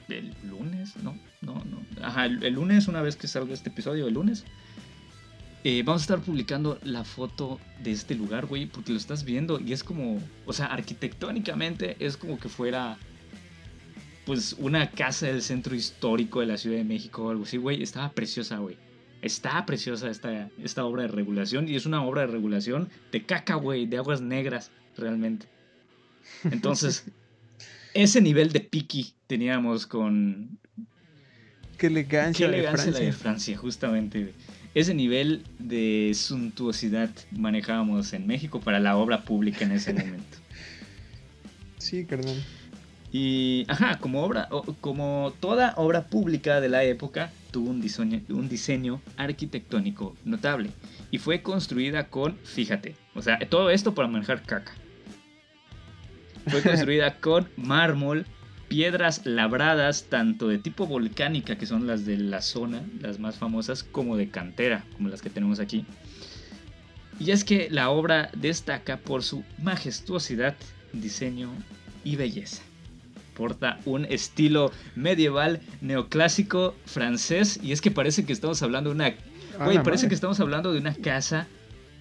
[0.09, 1.17] el lunes, ¿no?
[1.41, 1.81] No, no.
[2.05, 4.45] Ajá, el, el lunes, una vez que salga este episodio, el lunes,
[5.63, 9.61] Eh, vamos a estar publicando la foto de este lugar, güey, porque lo estás viendo
[9.61, 12.97] y es como, o sea, arquitectónicamente es como que fuera,
[14.25, 17.83] pues, una casa del centro histórico de la Ciudad de México o algo así, güey.
[17.83, 18.79] Estaba preciosa, güey.
[19.23, 23.55] Está preciosa esta, esta obra de regulación y es una obra de regulación de caca,
[23.57, 25.47] güey, de aguas negras, realmente.
[26.45, 27.05] Entonces,
[27.95, 30.59] ese nivel de piqui teníamos con...
[31.77, 34.35] Qué elegancia, Qué elegancia de la de Francia, justamente.
[34.75, 40.39] Ese nivel de suntuosidad manejábamos en México para la obra pública en ese momento.
[41.79, 42.37] Sí, carnal.
[43.11, 44.51] Y, ajá, como obra,
[44.83, 50.71] como toda obra pública de la época, tuvo un diseño, un diseño arquitectónico notable.
[51.11, 54.73] Y fue construida con, fíjate, o sea, todo esto para manejar caca.
[56.47, 58.27] Fue construida con mármol,
[58.69, 63.83] piedras labradas, tanto de tipo volcánica, que son las de la zona, las más famosas,
[63.83, 65.85] como de cantera, como las que tenemos aquí.
[67.19, 70.57] Y es que la obra destaca por su majestuosidad,
[70.93, 71.51] diseño
[72.03, 72.63] y belleza.
[73.41, 79.07] Porta un estilo medieval neoclásico francés y es que parece que estamos hablando de una...
[79.59, 80.09] A Güey, la parece madre.
[80.11, 81.47] que estamos hablando de una casa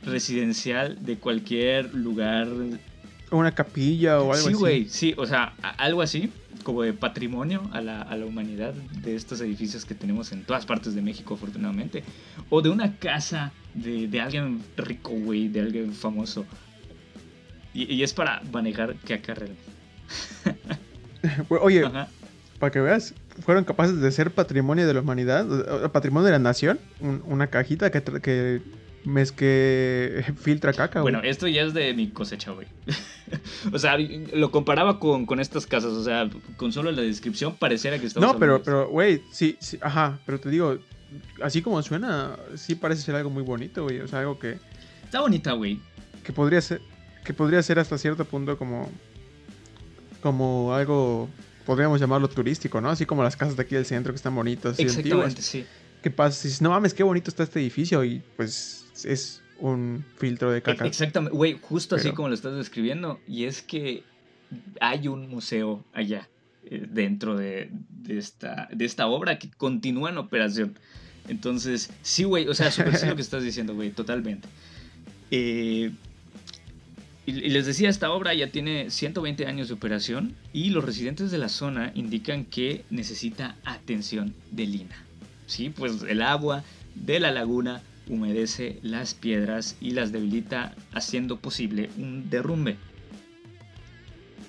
[0.04, 2.50] residencial de cualquier lugar.
[3.32, 4.54] Una capilla o algo Sí, así.
[4.54, 6.30] güey, sí, o sea, algo así,
[6.64, 10.66] como de patrimonio a la, a la humanidad de estos edificios que tenemos en todas
[10.66, 12.04] partes de México, afortunadamente.
[12.50, 16.46] O de una casa de, de alguien rico, güey, de alguien famoso.
[17.74, 19.64] Y, y es para manejar caca realmente.
[21.50, 22.08] Oye, Ajá.
[22.60, 23.14] para que veas,
[23.46, 25.46] fueron capaces de ser patrimonio de la humanidad,
[25.92, 28.62] patrimonio de la nación, un- una cajita que, que,
[29.06, 31.14] mez- que filtra caca, güey.
[31.14, 32.68] Bueno, esto ya es de mi cosecha, güey.
[33.74, 38.00] o sea, lo comparaba con, con estas casas, o sea, con solo la descripción pareciera
[38.00, 40.78] que estamos no, pero, pero, güey, sí, sí, ajá, pero te digo,
[41.42, 44.58] así como suena, sí parece ser algo muy bonito, güey, o sea, algo que.
[45.06, 45.80] Está bonita, güey.
[46.24, 46.82] que podría ser,
[47.24, 48.90] que podría ser hasta cierto punto como,
[50.22, 51.30] como algo,
[51.66, 52.90] podríamos llamarlo turístico, ¿no?
[52.90, 54.80] Así como las casas de aquí del centro que están bonitas.
[54.80, 55.66] Exactamente, sí.
[56.02, 56.44] ¿Qué pasa?
[56.44, 60.86] Dices, no mames, qué bonito está este edificio y pues es un filtro de caca.
[60.86, 63.20] Exactamente, güey, justo así como lo estás describiendo.
[63.28, 64.04] Y es que
[64.80, 66.30] hay un museo allá,
[66.66, 70.78] eh, dentro de, de esta, de esta obra que continúa en operación.
[71.28, 74.48] Entonces, sí, güey, o sea, súper sí lo que estás diciendo, güey, totalmente.
[75.32, 75.92] Eh,
[77.30, 81.38] y, les decía, esta obra ya tiene 120 años de operación y los residentes de
[81.38, 84.96] la zona indican que necesita atención de lina.
[85.46, 86.64] Sí, pues el agua
[86.96, 92.78] de la laguna humedece las piedras y las debilita haciendo posible un derrumbe.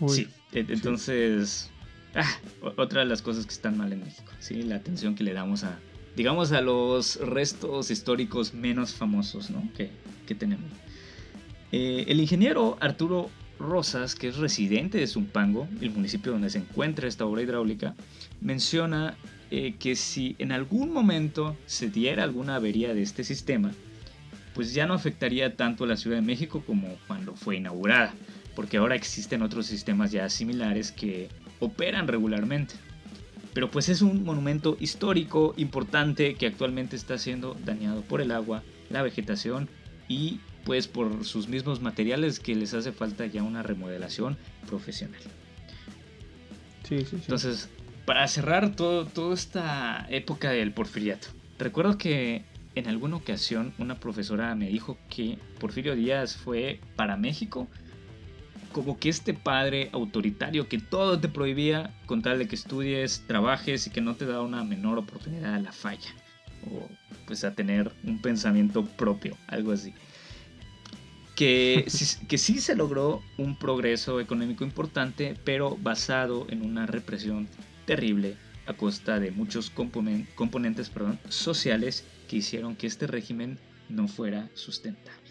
[0.00, 1.68] Uy, sí, e- entonces,
[2.14, 2.38] ah,
[2.76, 5.64] otra de las cosas que están mal en México, sí, la atención que le damos
[5.64, 5.78] a,
[6.16, 9.62] digamos, a los restos históricos menos famosos, ¿no?
[9.76, 9.90] Que,
[10.26, 10.70] que tenemos.
[11.72, 17.06] Eh, el ingeniero Arturo Rosas, que es residente de Zumpango, el municipio donde se encuentra
[17.06, 17.94] esta obra hidráulica,
[18.40, 19.16] menciona
[19.50, 23.70] eh, que si en algún momento se diera alguna avería de este sistema,
[24.54, 28.14] pues ya no afectaría tanto a la Ciudad de México como cuando fue inaugurada,
[28.56, 31.28] porque ahora existen otros sistemas ya similares que
[31.60, 32.74] operan regularmente.
[33.52, 38.62] Pero pues es un monumento histórico importante que actualmente está siendo dañado por el agua,
[38.88, 39.68] la vegetación
[40.08, 45.20] y pues por sus mismos materiales que les hace falta ya una remodelación profesional.
[46.88, 47.16] sí, sí, sí.
[47.16, 47.68] Entonces,
[48.04, 52.44] para cerrar todo, toda esta época del porfiriato, recuerdo que
[52.74, 57.68] en alguna ocasión una profesora me dijo que Porfirio Díaz fue para México
[58.72, 63.86] como que este padre autoritario que todo te prohibía con tal de que estudies, trabajes
[63.86, 66.14] y que no te da una menor oportunidad a la falla
[66.70, 66.88] o
[67.26, 69.94] pues a tener un pensamiento propio, algo así.
[71.40, 77.48] Que, sí- se logró un progreso económico importante, pero basado en una represión
[77.86, 78.36] terrible
[78.66, 80.92] a costa de muchos componen- componentes
[81.30, 85.30] sociales que hicieron que este régimen no fuera sustentable.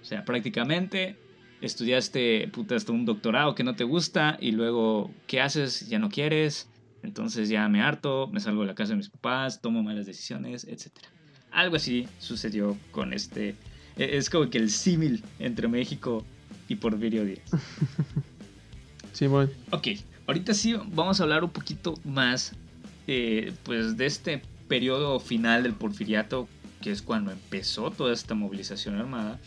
[0.00, 1.16] O sea, prácticamente
[1.60, 5.86] estudiaste puta, hasta un doctorado que no te gusta y luego, ¿qué haces?
[5.90, 6.66] Ya no quieres,
[7.02, 10.64] entonces ya me harto, me salgo de la casa de mis papás, tomo malas decisiones,
[10.64, 10.92] etc.
[11.50, 13.54] Algo así sucedió con este...
[13.96, 16.24] e- Es como que el símil entre México
[16.68, 17.50] y Porfirio Díaz.
[19.12, 19.50] Simón.
[19.70, 19.88] Ok,
[20.26, 22.52] ahorita sí vamos a hablar un poquito más
[23.06, 26.48] eh, pues de este periodo final del porfiriato,
[26.82, 29.40] que es cuando empezó toda esta movilización armada.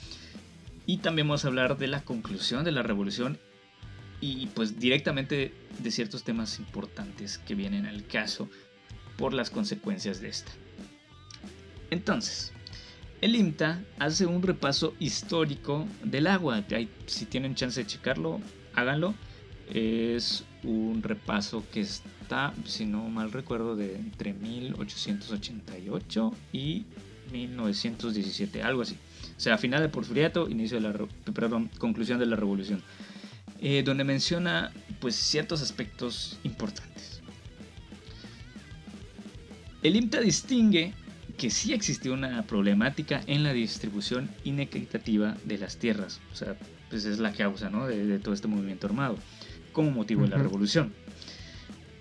[0.85, 3.37] Y también vamos a hablar de la conclusión de la revolución
[4.21, 8.49] y pues directamente de ciertos temas importantes que vienen al caso
[9.17, 10.51] por las consecuencias de esta.
[11.91, 12.51] Entonces,
[13.21, 16.63] el IMTA hace un repaso histórico del agua.
[17.05, 18.39] si tienen chance de checarlo,
[18.73, 19.13] háganlo.
[19.73, 26.85] Es un repaso que está, si no mal recuerdo, de entre 1888 y
[27.31, 28.97] 1917, algo así.
[29.37, 30.93] O sea, final de Porfiriato, inicio de la,
[31.33, 32.81] perdón, conclusión de la revolución.
[33.61, 37.21] Eh, donde menciona pues ciertos aspectos importantes.
[39.81, 40.93] El IMTA distingue
[41.39, 46.19] que sí existió una problemática en la distribución inequitativa de las tierras.
[46.33, 46.57] O sea,
[46.89, 47.87] pues es la causa ¿no?
[47.87, 49.17] de, todo este movimiento armado,
[49.71, 50.93] como motivo de la revolución.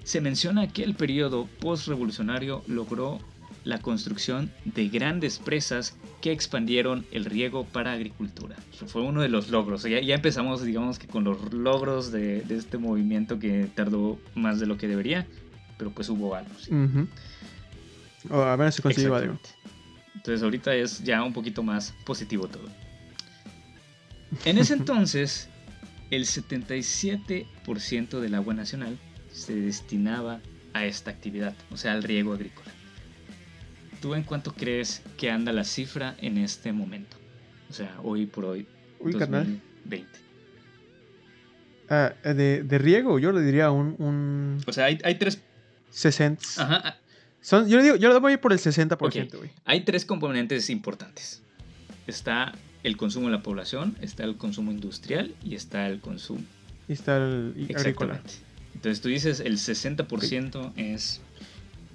[0.03, 3.21] Se menciona que el periodo postrevolucionario logró
[3.63, 8.57] la construcción de grandes presas que expandieron el riego para agricultura.
[8.73, 9.85] Eso fue uno de los logros.
[9.85, 14.67] Ya, ya empezamos, digamos que con los logros de, este movimiento que tardó más de
[14.67, 15.29] lo que debería,
[15.77, 16.51] pero pues hubo algo.
[16.59, 16.73] ¿sí?
[18.31, 19.39] A ver si consigo algo.
[20.15, 22.69] Entonces ahorita es ya un poquito más positivo todo.
[24.45, 25.49] En ese entonces,
[26.11, 28.99] el 77% del agua nacional
[29.33, 30.41] se destinaba
[30.73, 32.71] a esta actividad, o sea, al riego agrícola.
[34.01, 37.17] ¿Tú en cuánto crees que anda la cifra en este momento?
[37.69, 38.67] O sea, hoy por hoy,
[39.01, 40.09] Uy, 2020.
[41.91, 44.61] Ah, de, de, riego, yo le diría un, un...
[44.67, 45.41] O sea, hay, hay tres...
[45.91, 46.43] 60.
[46.59, 46.99] Ajá,
[47.49, 49.51] son, yo, digo, yo lo voy por el 60%, güey.
[49.65, 51.41] Hay tres componentes importantes.
[52.07, 56.45] Está el consumo de la población, está el consumo industrial y está el consumo.
[56.89, 58.21] Y está el agrícola.
[58.75, 61.23] Entonces tú dices el 60% es...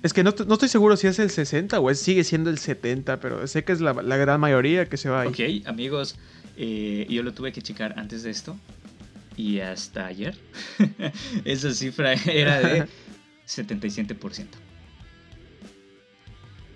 [0.01, 2.57] Es que no, no, estoy seguro si es el 60 o es, sigue siendo el
[2.57, 5.27] 70, pero sé que es la, la gran mayoría que se va ahí.
[5.27, 6.15] Ok, amigos,
[6.57, 8.57] eh, yo lo tuve que checar antes de esto
[9.37, 10.35] y hasta ayer.
[11.45, 12.87] Esa cifra era de
[13.47, 14.47] 77%.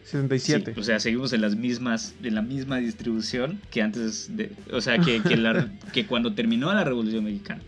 [0.07, 0.73] 77.
[0.79, 4.99] o sea, seguimos en las mismas, en la misma distribución que antes de, o sea,
[4.99, 7.61] que, que, la, que cuando terminó la Revolución Mexicana.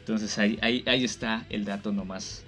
[0.00, 2.42] Entonces ahí, ahí, ahí, está el dato nomás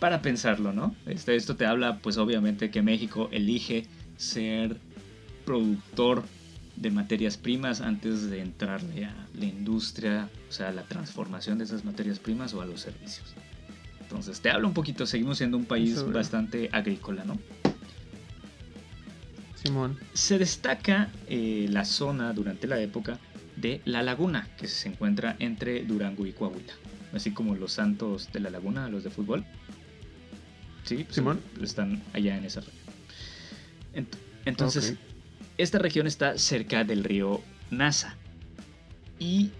[0.00, 0.96] para pensarlo, ¿no?
[1.06, 3.86] Esto, esto te habla, pues obviamente, que México elige
[4.16, 4.78] ser
[5.44, 6.24] productor
[6.74, 11.84] de materias primas antes de entrarle a la industria, o sea, la transformación de esas
[11.84, 13.36] materias primas o a los servicios.
[14.08, 17.38] Entonces, te hablo un poquito, seguimos siendo un país bastante agrícola, ¿no?
[19.56, 19.98] Simón.
[20.14, 23.18] Se destaca eh, la zona durante la época
[23.56, 26.72] de La Laguna, que se encuentra entre Durango y Coahuila.
[27.12, 29.44] Así como los Santos de la Laguna, los de fútbol.
[30.84, 31.40] Sí, pues, Simón.
[31.60, 34.06] Están allá en esa región.
[34.44, 34.94] Entonces,
[35.58, 37.40] esta región está cerca del río
[37.72, 38.14] Nasa.
[39.18, 39.50] Y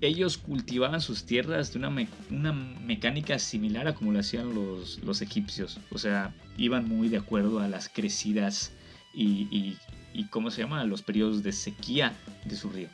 [0.00, 1.94] ellos cultivaban sus tierras de una,
[2.30, 5.80] una mecánica similar a como lo hacían los, los, egipcios.
[5.90, 8.72] O sea, iban muy de acuerdo a las crecidas
[9.14, 9.76] y,
[10.12, 10.84] y, ¿cómo se llama?
[10.84, 12.12] Los periodos de sequía
[12.44, 12.88] de su río.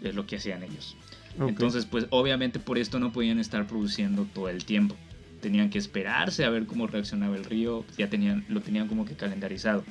[0.00, 0.96] Es lo que hacían ellos.
[1.38, 4.96] Entonces, pues obviamente por esto no podían estar produciendo todo el tiempo.
[5.40, 7.84] Tenían que esperarse a ver cómo reaccionaba el río.
[7.96, 9.84] Ya tenían, lo tenían como que calendarizado.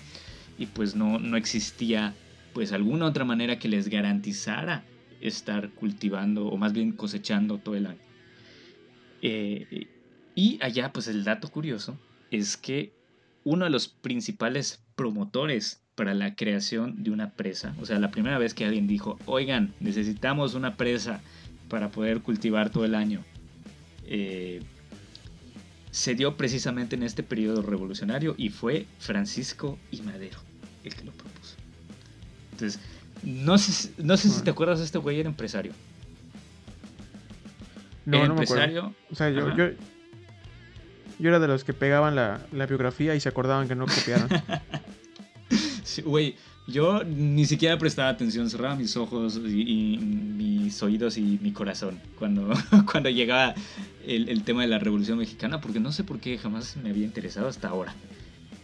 [0.57, 2.13] Y pues no, no existía
[2.53, 4.83] pues alguna otra manera que les garantizara
[5.21, 7.99] estar cultivando o más bien cosechando todo el año.
[9.21, 9.87] Eh,
[10.35, 11.97] y allá pues el dato curioso
[12.31, 12.93] es que
[13.43, 18.37] uno de los principales promotores para la creación de una presa, o sea, la primera
[18.37, 21.21] vez que alguien dijo, oigan, necesitamos una presa
[21.67, 23.23] para poder cultivar todo el año,
[24.05, 24.61] eh,
[25.91, 30.39] se dio precisamente en este periodo revolucionario y fue Francisco y Madero
[30.83, 31.55] el que lo propuso.
[32.51, 32.79] Entonces,
[33.23, 35.73] no sé, no sé si te acuerdas de este güey, era empresario.
[38.05, 38.89] No, no empresario.
[38.89, 39.69] Me O sea, yo, yo,
[41.19, 44.29] yo, era de los que pegaban la, la, biografía y se acordaban que no copiaron.
[45.83, 46.35] sí, güey,
[46.67, 52.53] yo ni siquiera prestaba atención, cerraba mis ojos y, mis oídos y mi corazón cuando,
[52.91, 53.55] cuando llegaba
[54.05, 57.05] el, el, tema de la Revolución Mexicana, porque no sé por qué jamás me había
[57.05, 57.93] interesado hasta ahora.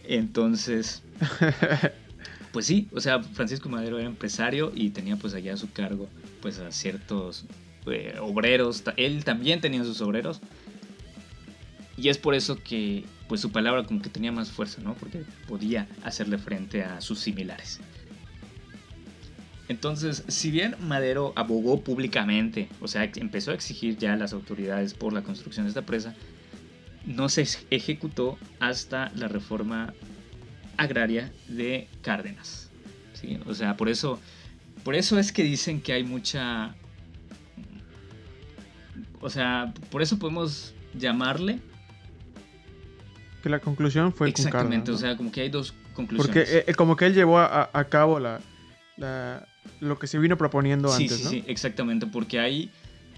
[0.04, 1.02] Entonces,
[2.56, 6.08] pues sí, o sea, Francisco Madero era empresario y tenía pues allá a su cargo
[6.40, 7.44] pues a ciertos
[7.86, 10.40] eh, obreros, él también tenía sus obreros
[11.98, 14.94] y es por eso que pues su palabra como que tenía más fuerza, ¿no?
[14.94, 17.78] Porque podía hacerle frente a sus similares.
[19.68, 24.94] Entonces, si bien Madero abogó públicamente, o sea, empezó a exigir ya a las autoridades
[24.94, 26.14] por la construcción de esta presa,
[27.04, 29.92] no se ejecutó hasta la reforma
[30.76, 32.70] agraria de Cárdenas.
[33.14, 33.38] ¿sí?
[33.46, 34.20] O sea, por eso,
[34.84, 36.74] por eso es que dicen que hay mucha...
[39.20, 41.58] O sea, por eso podemos llamarle...
[43.42, 44.28] Que la conclusión fue...
[44.28, 46.48] Exactamente, o sea, como que hay dos conclusiones.
[46.48, 48.40] Porque eh, como que él llevó a, a cabo la,
[48.96, 49.46] la,
[49.80, 51.30] lo que se vino proponiendo sí, antes, sí, ¿no?
[51.30, 52.70] sí, exactamente, porque hay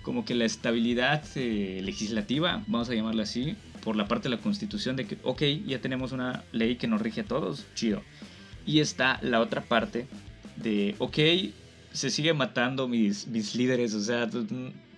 [0.02, 4.42] como que la estabilidad eh, legislativa, vamos a llamarla así, por la parte de la
[4.42, 8.02] constitución de que, ok, ya tenemos una ley que nos rige a todos, chido.
[8.66, 10.06] Y está la otra parte
[10.56, 11.18] de, ok,
[11.92, 14.28] se sigue matando mis, mis líderes, o sea,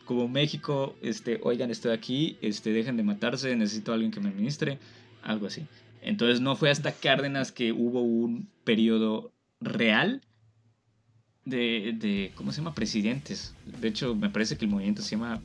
[0.04, 4.28] como México, este, oigan, estoy aquí, este, dejen de matarse, necesito a alguien que me
[4.28, 4.78] administre,
[5.22, 5.66] algo así.
[6.02, 10.22] Entonces no fue hasta Cárdenas que hubo un periodo real
[11.44, 12.74] de, de, ¿cómo se llama?
[12.74, 13.54] Presidentes.
[13.80, 15.40] De hecho, me parece que el movimiento se llama,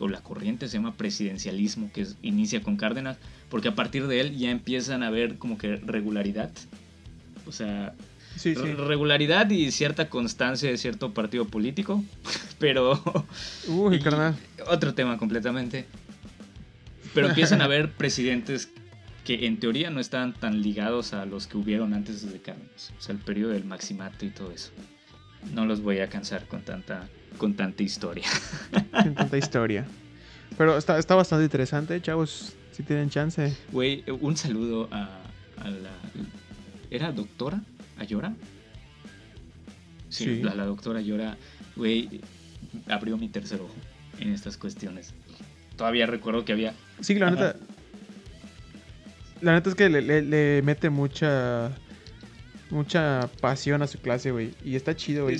[0.00, 4.20] o la corriente se llama presidencialismo, que es, inicia con Cárdenas, porque a partir de
[4.20, 6.50] él ya empiezan a ver como que regularidad.
[7.46, 7.94] O sea,
[8.36, 8.60] Sí, sí.
[8.74, 12.02] regularidad y cierta constancia de cierto partido político,
[12.58, 13.02] pero...
[13.68, 14.36] Uy, y- carnal.
[14.68, 15.84] Otro tema completamente.
[17.12, 18.70] Pero empiezan a haber presidentes
[19.24, 22.92] que en teoría no estaban tan ligados a los que hubieron antes de Cárdenas.
[22.98, 24.70] O sea, el periodo del maximato y todo eso.
[25.54, 28.26] No los voy a cansar con tanta, con tanta historia.
[29.02, 29.86] Sin tanta historia.
[30.58, 32.54] Pero está, está bastante interesante, chavos.
[32.72, 33.56] Si tienen chance.
[33.72, 35.20] Güey, un saludo a,
[35.58, 35.90] a la...
[36.90, 37.60] ¿Era doctora?
[37.98, 38.34] ¿Ayora?
[40.08, 40.42] Sí, Sí.
[40.42, 41.36] La, la doctora Ayora,
[41.76, 42.20] güey,
[42.88, 43.74] abrió mi tercer ojo
[44.18, 45.14] en estas cuestiones.
[45.76, 47.34] Todavía recuerdo que había Sí, la Ajá.
[47.36, 47.56] neta.
[49.40, 51.70] La neta es que le, le- le mete mucha.
[52.70, 54.52] Mucha pasión a su clase, güey.
[54.64, 55.38] Y está chido, güey.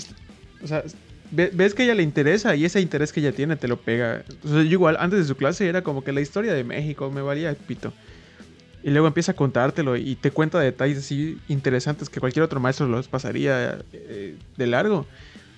[0.62, 0.82] O sea,
[1.30, 3.76] ve- ves que a ella le interesa y ese interés que ella tiene te lo
[3.80, 4.24] pega.
[4.44, 7.10] O sea, yo igual, antes de su clase era como que la historia de México
[7.10, 7.92] me valía pito.
[8.82, 12.88] Y luego empieza a contártelo y te cuenta detalles así interesantes que cualquier otro maestro
[12.88, 15.06] los pasaría eh, de largo.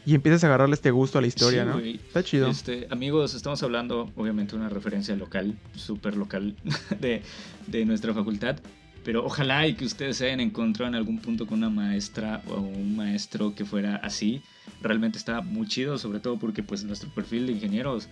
[0.04, 1.74] Y empiezas a agarrarle este gusto a la historia, Sí, ¿no?
[1.78, 1.94] güey.
[1.94, 2.48] Está chido.
[2.50, 6.56] Este, amigos, estamos hablando, obviamente, una referencia local, súper local
[7.00, 7.22] de,
[7.68, 8.56] de nuestra facultad.
[9.04, 12.60] Pero ojalá y que ustedes se hayan encontrado en algún punto con una maestra o
[12.60, 14.42] un maestro que fuera así.
[14.80, 18.08] Realmente está muy chido, sobre todo porque pues nuestro perfil de ingenieros,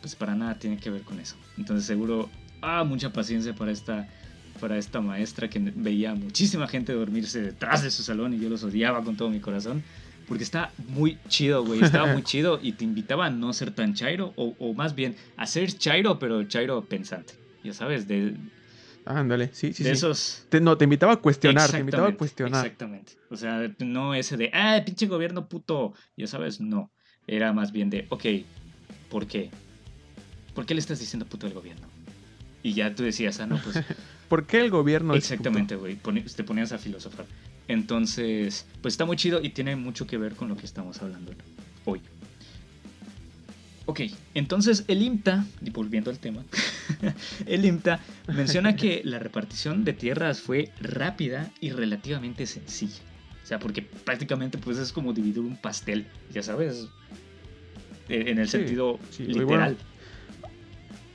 [0.00, 1.36] pues para nada tiene que ver con eso.
[1.56, 2.28] Entonces seguro,
[2.60, 4.08] ah, mucha paciencia para esta,
[4.60, 8.50] para esta maestra que veía a muchísima gente dormirse detrás de su salón y yo
[8.50, 9.82] los odiaba con todo mi corazón.
[10.28, 11.80] Porque está muy chido, güey.
[11.80, 14.32] Estaba muy chido y te invitaba a no ser tan chairo.
[14.34, 17.34] O, o más bien, a ser chairo, pero chairo pensante.
[17.62, 18.34] Ya sabes, de,
[19.06, 19.96] Ándale, sí, sí, de sí.
[19.96, 20.46] esos...
[20.48, 22.66] Te- no, te invitaba a cuestionar, te invitaba a cuestionar.
[22.66, 23.12] Exactamente.
[23.30, 25.94] O sea, no ese de, ah, pinche gobierno puto.
[26.16, 26.90] Ya sabes, no.
[27.28, 28.24] Era más bien de, ok,
[29.08, 29.50] ¿por qué?
[30.54, 31.86] ¿Por qué le estás diciendo puto al gobierno?
[32.64, 33.78] Y ya tú decías, ah, no, pues
[34.28, 35.14] ¿Por qué el gobierno?
[35.14, 35.96] Exactamente, güey.
[36.34, 37.26] Te ponías a filosofar.
[37.68, 41.32] Entonces, pues está muy chido y tiene mucho que ver con lo que estamos hablando
[41.84, 42.00] hoy.
[43.86, 44.00] Ok,
[44.34, 46.44] entonces el IMTA, y volviendo al tema,
[47.46, 53.00] el IMTA menciona que la repartición de tierras fue rápida y relativamente sencilla.
[53.42, 56.88] O sea, porque prácticamente pues es como dividir un pastel, ya sabes,
[58.08, 59.76] en el Sí, sentido sí, muy literal.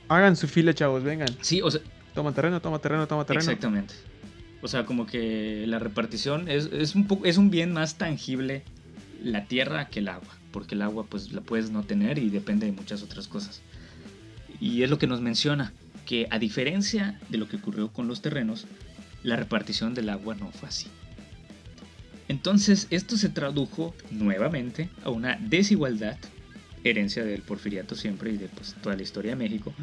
[0.08, 1.28] Hagan su fila, chavos, vengan.
[1.40, 1.80] Sí, o sea,
[2.14, 3.44] Toma terreno, toma terreno, toma terreno.
[3.44, 3.94] Exactamente.
[4.60, 8.62] O sea, como que la repartición es, es un poco, es un bien más tangible
[9.22, 10.36] la tierra que el agua.
[10.52, 13.62] Porque el agua pues la puedes no tener y depende de muchas otras cosas.
[14.62, 15.72] Y es lo que nos menciona,
[16.06, 18.68] que a diferencia de lo que ocurrió con los terrenos,
[19.24, 20.86] la repartición del agua no fue así.
[22.28, 26.16] Entonces esto se tradujo nuevamente a una desigualdad,
[26.84, 29.74] herencia del porfiriato siempre y de pues, toda la historia de México,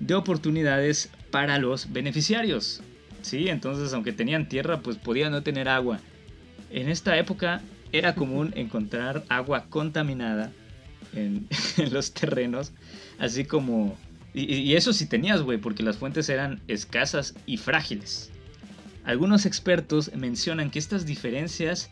[0.00, 2.82] de oportunidades para los beneficiarios.
[3.22, 6.00] Sí, entonces aunque tenían tierra, pues podían no tener agua.
[6.70, 7.62] En esta época
[7.92, 10.50] era común encontrar agua contaminada
[11.14, 12.72] en, en los terrenos,
[13.20, 13.96] así como...
[14.34, 18.30] Y, y eso sí tenías, güey, porque las fuentes eran escasas y frágiles.
[19.04, 21.90] Algunos expertos mencionan que estas diferencias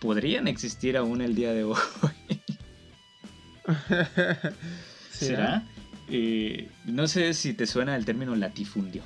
[0.00, 1.76] podrían existir aún el día de hoy.
[5.10, 5.64] ¿Será?
[6.08, 9.02] Eh, no sé si te suena el término latifundio.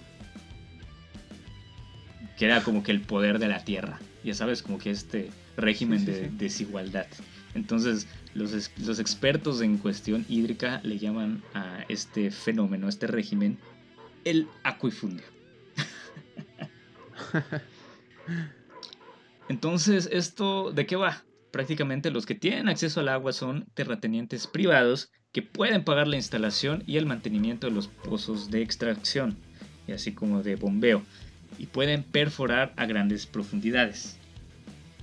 [2.36, 4.00] Que era como que el poder de la tierra.
[4.24, 6.34] Ya sabes, como que este régimen Sí, sí, de sí.
[6.36, 7.06] desigualdad.
[7.54, 13.58] Entonces, los, expertos en cuestión hídrica le llaman a este fenómeno, a este régimen,
[14.24, 15.24] el acuifundio.
[19.48, 21.24] Entonces, ¿esto de qué va?
[21.50, 26.84] Prácticamente los que tienen acceso al agua son terratenientes privados que pueden pagar la instalación
[26.86, 29.36] y el mantenimiento de los pozos de extracción,
[29.88, 31.02] y así como de bombeo,
[31.58, 34.16] y pueden perforar a grandes profundidades.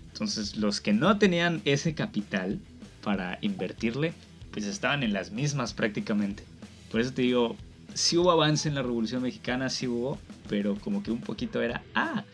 [0.07, 2.59] Entonces, los que no tenían ese capital
[3.07, 4.13] para invertirle,
[4.51, 6.43] pues estaban en las mismas prácticamente.
[6.91, 7.55] Por eso te digo,
[7.93, 11.81] sí hubo avance en la Revolución Mexicana, sí hubo, pero como que un poquito era,
[11.95, 12.25] ah,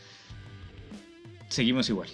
[1.48, 2.10] seguimos igual.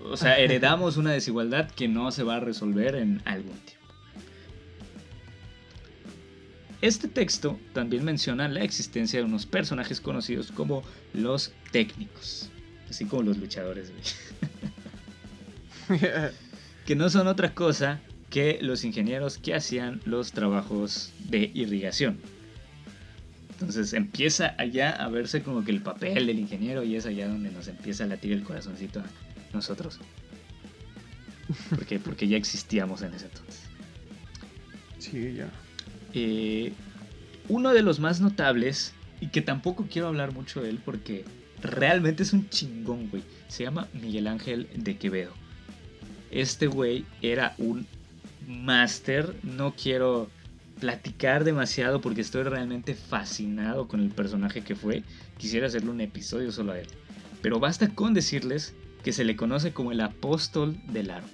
[0.00, 3.94] O sea, heredamos una desigualdad que no se va a resolver en algún tiempo.
[6.80, 10.82] Este texto también menciona la existencia de unos personajes conocidos como
[11.14, 12.50] los técnicos,
[12.90, 13.92] así como los luchadores,
[16.88, 22.18] que no son otra cosa que los ingenieros que hacían los trabajos de irrigación.
[23.50, 27.50] Entonces empieza allá a verse como que el papel del ingeniero y es allá donde
[27.50, 29.04] nos empieza a latir el corazoncito a
[29.52, 30.00] nosotros.
[31.68, 33.60] Porque, porque ya existíamos en ese entonces.
[34.98, 35.50] Sí, ya.
[36.14, 36.72] Eh,
[37.50, 41.26] uno de los más notables, y que tampoco quiero hablar mucho de él porque
[41.60, 43.24] realmente es un chingón, güey.
[43.48, 45.37] Se llama Miguel Ángel de Quevedo.
[46.30, 47.86] Este güey era un
[48.46, 49.34] máster.
[49.42, 50.28] No quiero
[50.80, 55.02] platicar demasiado porque estoy realmente fascinado con el personaje que fue.
[55.36, 56.86] Quisiera hacerle un episodio solo a él.
[57.42, 61.30] Pero basta con decirles que se le conoce como el apóstol del árbol.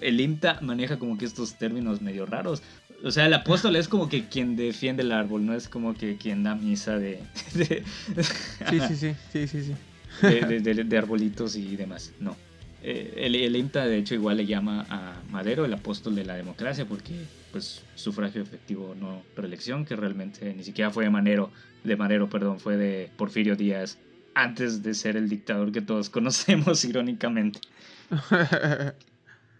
[0.00, 2.62] El IMTA maneja como que estos términos medio raros.
[3.04, 6.16] O sea, el apóstol es como que quien defiende el árbol, no es como que
[6.16, 7.22] quien da misa de...
[7.52, 7.64] sí,
[8.70, 9.74] sí, sí, sí, sí, sí.
[10.22, 12.36] De, arbolitos y demás, no.
[12.82, 16.86] Eh, el, IMTA de hecho igual le llama a Madero el apóstol de la democracia
[16.86, 17.12] porque
[17.50, 21.50] pues sufragio efectivo no reelección que realmente ni siquiera fue de Madero,
[21.82, 23.98] de Madero, perdón, fue de Porfirio Díaz
[24.34, 27.60] antes de ser el dictador que todos conocemos irónicamente.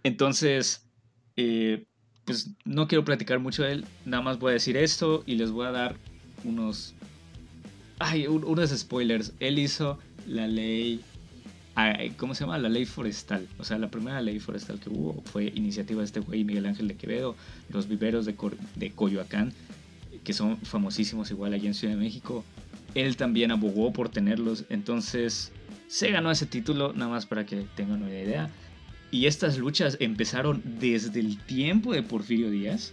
[0.04, 0.86] Entonces,
[1.36, 1.84] eh,
[2.24, 5.50] pues no quiero platicar mucho de él, nada más voy a decir esto y les
[5.50, 5.96] voy a dar
[6.44, 6.94] unos...
[7.98, 9.32] Ay, unos spoilers.
[9.40, 11.00] Él hizo la ley...
[12.16, 12.58] ¿Cómo se llama?
[12.58, 13.46] La ley forestal.
[13.58, 16.88] O sea, la primera ley forestal que hubo fue iniciativa de este güey Miguel Ángel
[16.88, 17.36] de Quevedo,
[17.68, 18.34] los viveros de,
[18.74, 19.52] de Coyoacán,
[20.24, 22.44] que son famosísimos igual allí en Ciudad de México.
[22.96, 25.52] Él también abogó por tenerlos, entonces
[25.86, 28.50] se ganó ese título, nada más para que tengan una idea.
[29.12, 32.92] Y estas luchas empezaron desde el tiempo de Porfirio Díaz.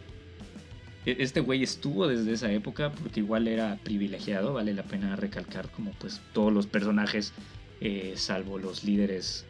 [1.08, 5.70] E, este güey estuvo desde esa época porque igual era privilegiado, vale la pena recalcar,
[5.72, 7.34] como pues todos los personajes,
[7.88, 9.46] eh, salvo los líderes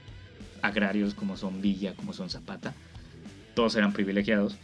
[0.61, 2.73] agrarios como son Villa, como son Zapata,
[3.53, 4.57] todos eran privilegiados.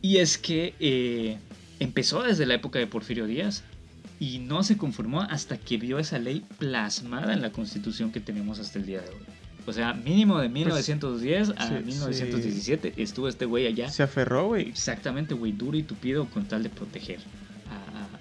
[0.00, 1.36] Y es que eh,
[1.78, 3.64] empezó desde la época de Porfirio Díaz
[4.18, 8.58] y no se conformó hasta que vio esa ley plasmada en la constitución que tenemos
[8.58, 9.26] hasta el día de hoy.
[9.66, 13.90] O sea, mínimo de 1910 pues, a 1917 estuvo este güey allá.
[13.90, 14.70] Se aferró, güey.
[14.70, 17.18] Exactamente, güey, duro y tupido con tal de proteger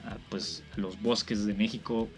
[0.06, 2.10] a, pues, los bosques de México.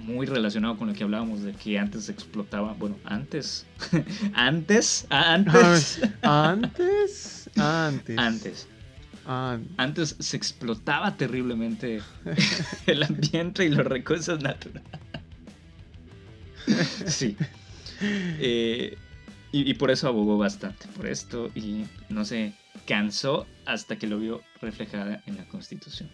[0.00, 2.74] Muy relacionado con lo que hablábamos de que antes se explotaba.
[2.74, 3.66] Bueno, antes.
[4.34, 5.06] antes.
[5.10, 6.00] Antes.
[6.22, 7.50] antes.
[7.56, 8.18] Antes.
[8.18, 8.68] Antes.
[9.76, 12.00] Antes se explotaba terriblemente
[12.86, 14.82] el ambiente y los recursos naturales.
[17.06, 17.36] sí.
[18.02, 18.96] Eh,
[19.52, 22.54] y, por eso abogó bastante por esto y no se
[22.86, 26.08] cansó hasta que lo vio reflejada en la Constitución.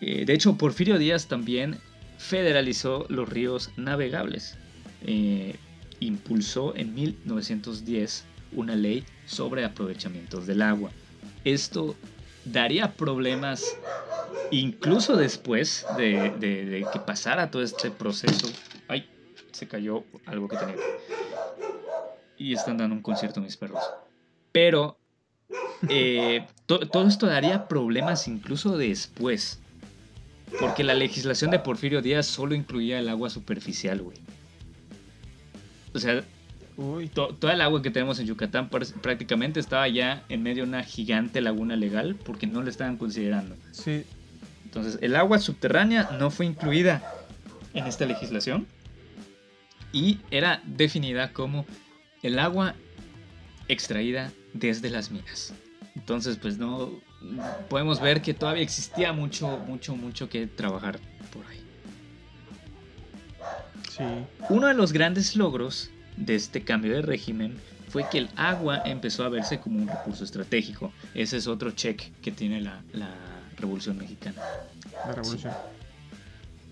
[0.00, 1.78] Eh, de hecho, Porfirio Díaz también
[2.18, 4.56] federalizó los ríos navegables.
[5.02, 5.56] Eh,
[6.00, 10.90] impulsó en 1910 una ley sobre aprovechamientos del agua.
[11.44, 11.94] Esto
[12.44, 13.76] daría problemas
[14.50, 18.48] incluso después de, que pasara todo este proceso.
[18.88, 19.08] Ay,
[19.52, 20.76] se cayó algo que tenía.
[22.36, 23.82] Y están dando un concierto mis perros.
[24.52, 24.98] Pero
[25.88, 29.60] eh, todo esto daría problemas incluso después.
[30.60, 34.16] Porque la legislación de Porfirio Díaz solo incluía el agua superficial, güey.
[35.94, 36.24] O sea,
[37.12, 41.40] toda el agua que tenemos en Yucatán prácticamente estaba ya en medio de una gigante
[41.40, 43.56] laguna legal porque no la estaban considerando.
[43.72, 44.04] Sí.
[44.64, 47.02] Entonces, el agua subterránea no fue incluida
[47.74, 48.66] en esta legislación
[49.92, 51.66] y era definida como
[52.22, 52.74] el agua
[53.68, 55.54] extraída desde las minas.
[55.96, 56.92] Entonces, pues no
[57.68, 60.98] podemos ver que todavía existía mucho, mucho, mucho que trabajar
[61.32, 61.60] por ahí.
[63.90, 64.04] Sí.
[64.48, 67.56] Uno de los grandes logros de este cambio de régimen
[67.88, 70.92] fue que el agua empezó a verse como un recurso estratégico.
[71.14, 72.82] Ese es otro check que tiene la,
[73.56, 74.40] Revolución Mexicana.
[75.04, 75.52] La Revolución.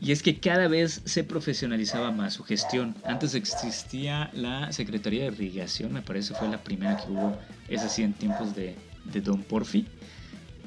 [0.00, 2.94] Y es que cada vez se profesionalizaba más su gestión.
[3.04, 7.36] Antes existía la Secretaría de Irrigación, me parece fue la primera que hubo,
[7.68, 8.76] es así en tiempos de,
[9.22, 9.86] Don Porfi.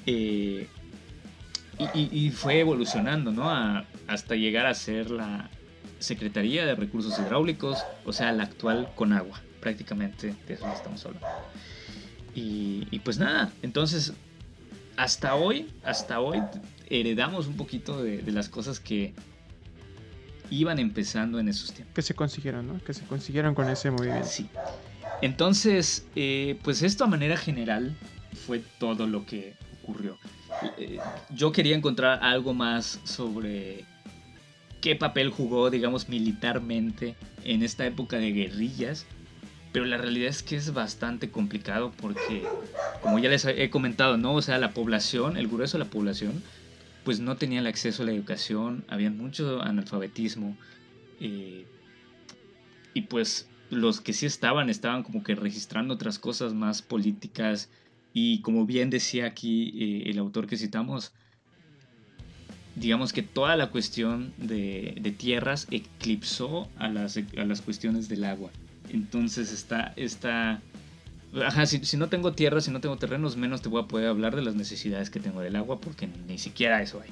[0.05, 0.67] Eh,
[1.93, 3.49] y, fue evolucionando, ¿no?
[4.07, 5.49] hasta llegar a ser la
[5.99, 11.27] Secretaría de Recursos Hidráulicos, o sea, la actual con agua, prácticamente de eso estamos hablando.
[12.35, 14.13] Y, y pues nada, entonces
[14.99, 16.41] hasta hoy, hasta hoy
[16.89, 19.13] heredamos un poquito de, las cosas que,
[20.51, 21.93] iban empezando en esos tiempos.
[21.93, 22.83] Que se consiguieron, ¿no?
[22.83, 24.27] Que se consiguieron con ese movimiento.
[24.27, 24.49] Sí.
[25.21, 27.95] Entonces, eh, pues esto a manera general
[28.47, 29.53] fue todo lo que
[29.89, 30.17] ocurrió.
[30.77, 30.99] Eh,
[31.31, 33.85] yo quería encontrar algo más sobre
[34.81, 39.05] qué papel jugó, digamos, militarmente en esta época de guerrillas.
[39.71, 42.43] Pero la realidad es que es bastante complicado porque,
[43.03, 44.33] como ya les he comentado, ¿no?
[44.33, 46.41] O sea, la población, el grueso de la población,
[47.03, 50.57] pues no tenía el acceso a la educación, había mucho analfabetismo.
[51.19, 51.67] Eh,
[52.95, 57.69] y pues los que sí estaban, estaban como que registrando otras cosas más políticas.
[58.13, 61.13] Y como bien decía aquí eh, el autor que citamos,
[62.75, 68.51] digamos que toda la cuestión de, tierras eclipsó a las, a las cuestiones del agua.
[68.91, 70.61] Entonces está, está
[71.45, 74.07] Ajá, si, si, no tengo tierra, si no tengo terrenos, menos te voy a poder
[74.07, 77.09] hablar de las necesidades que tengo del agua, porque ni siquiera eso hay.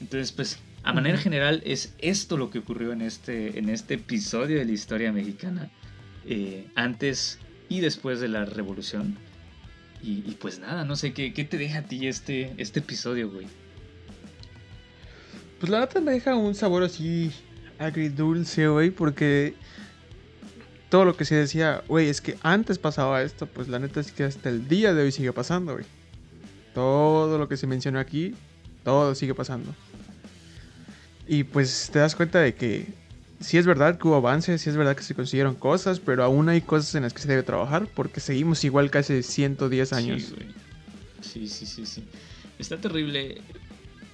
[0.00, 4.58] Entonces, pues, a manera general, es esto lo que ocurrió en este, en este episodio
[4.58, 5.70] de la historia mexicana,
[6.26, 7.38] eh, antes
[7.68, 9.16] y después de la revolución.
[10.02, 13.46] Y, pues nada, no sé, ¿qué, ¿qué, te deja a ti este, este episodio, güey?
[15.58, 17.32] Pues la neta me deja un sabor así
[17.78, 19.54] agridulce, güey, porque
[20.88, 24.12] todo lo que se decía, güey, es que antes pasaba esto, pues la neta es
[24.12, 25.84] que hasta el día de hoy sigue pasando, güey.
[26.74, 28.34] Todo lo que se mencionó aquí,
[28.84, 29.74] todo sigue pasando.
[31.26, 32.86] Y pues te das cuenta de que
[33.40, 36.48] sí es verdad que hubo avances, sí es verdad que se consiguieron cosas, pero aún
[36.48, 40.22] hay cosas en las que se debe trabajar porque seguimos igual que hace 110 años.
[40.22, 40.48] Sí, güey.
[41.20, 42.02] Sí, sí, sí, sí.
[42.58, 43.40] Está terrible.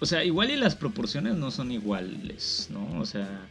[0.00, 3.00] O sea, igual y las proporciones no son iguales, ¿no?
[3.00, 3.48] O sea,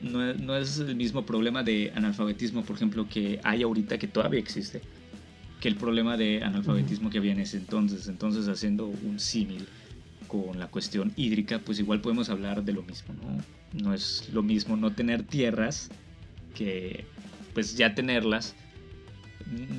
[0.00, 4.80] no, es el mismo problema de analfabetismo, por ejemplo, que hay ahorita, que todavía existe,
[5.60, 8.08] que el problema de analfabetismo que había en ese entonces.
[8.08, 9.66] Entonces, haciendo un símil
[10.28, 13.42] con la cuestión hídrica, pues igual podemos hablar de lo mismo, ¿no?
[13.72, 15.90] No es lo mismo no tener tierras
[16.54, 17.04] que
[17.54, 18.54] pues ya tenerlas.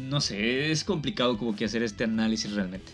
[0.10, 2.92] No sé, es complicado como que hacer este análisis realmente.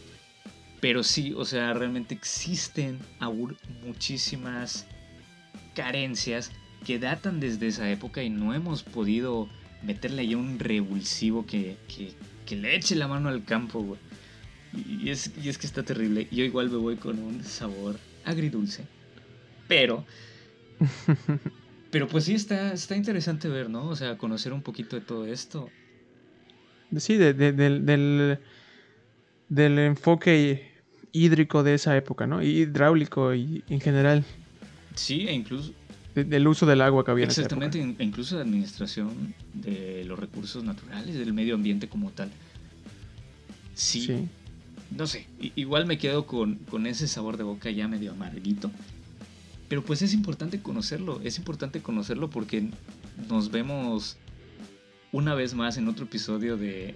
[0.81, 4.85] Pero sí, o sea, realmente existen aún muchísimas
[5.73, 6.51] carencias
[6.85, 9.49] que datan desde esa época y no hemos podido
[9.81, 11.77] meterle ahí un revulsivo que,
[12.45, 13.99] que, le eche la mano al campo, güey.
[14.75, 16.27] Y es, y es que está terrible.
[16.31, 18.85] Yo igual me voy con un sabor agridulce.
[19.67, 20.05] Pero.
[21.91, 23.87] pero pues sí está, está interesante ver, ¿no?
[23.87, 25.69] O sea, conocer un poquito de todo esto.
[26.97, 28.39] Sí, del,
[29.49, 30.75] del enfoque
[31.11, 32.41] hídrico de esa época, ¿no?
[32.41, 34.25] Hidráulico y en general.
[34.95, 35.73] Sí, e incluso.
[36.13, 38.03] del uso del agua que había Exactamente, en esa época.
[38.03, 42.31] incluso de administración de los recursos naturales, del medio ambiente como tal.
[43.73, 44.27] Sí.
[44.91, 48.71] No sé, igual me quedo con, con ese sabor de boca ya medio amarguito.
[49.67, 52.69] Pero pues es importante conocerlo, es importante conocerlo porque
[53.29, 54.17] nos vemos
[55.11, 56.93] una vez más en otro episodio de,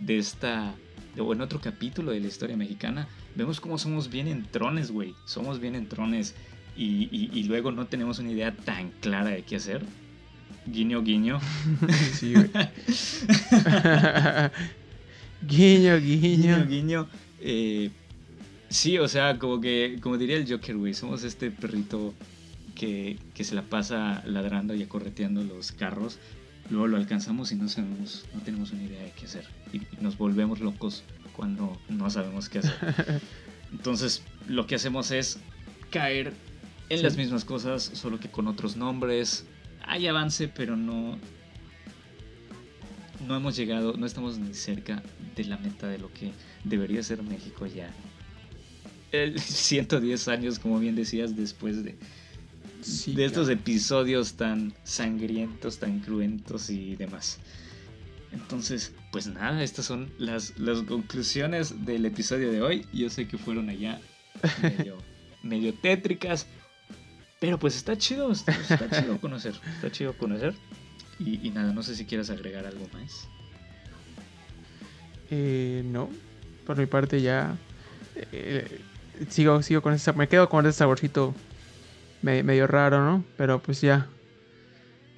[0.00, 0.74] de esta
[1.18, 5.14] o en otro capítulo de la historia mexicana, vemos cómo somos bien entrones, güey.
[5.24, 6.34] Somos bien entrones
[6.76, 9.84] y, y, luego no tenemos una idea tan clara de qué hacer.
[10.66, 11.40] Guiño, guiño.
[12.14, 12.48] sí, güey.
[15.46, 15.98] guiño, guiño.
[15.98, 17.08] Guiño, guiño.
[17.42, 17.90] Eh,
[18.68, 22.14] sí, o sea, como que, como diría el Joker, güey, somos este perrito
[22.74, 26.18] que, que se la pasa ladrando y acorreteando los carros
[26.70, 29.46] luego lo alcanzamos y no sabemos, no tenemos una idea de qué hacer.
[29.72, 31.04] Y nos volvemos locos
[31.36, 33.20] cuando no sabemos qué hacer.
[33.72, 35.38] Entonces, lo que hacemos es
[35.90, 36.32] caer
[36.88, 39.46] en las mismas cosas, solo que con otros nombres.
[39.86, 41.18] Hay avance, pero no.
[43.26, 45.02] No hemos llegado, no estamos ni cerca
[45.36, 46.32] de la meta de lo que
[46.64, 47.90] debería ser México ya.
[49.12, 51.96] El 110 años, como bien decías, después de
[53.06, 57.38] de estos episodios tan sangrientos, tan cruentos y demás.
[58.32, 62.86] Entonces, pues nada, estas son las, las conclusiones del episodio de hoy.
[62.92, 64.00] Yo sé que fueron allá
[65.42, 66.46] medio, tétricas,
[67.38, 68.54] pero pues está chido, está,
[68.90, 70.54] chido conocer, está chido conocer.
[71.18, 73.28] Y, nada, no sé si quieras agregar algo más.
[75.30, 76.10] Eh, no,
[76.66, 77.56] por mi parte ya
[78.32, 78.80] eh,
[79.28, 81.34] sigo, sigo con ese, me quedo con ese saborcito
[82.22, 83.24] medio raro, ¿no?
[83.36, 84.08] Pero pues ya,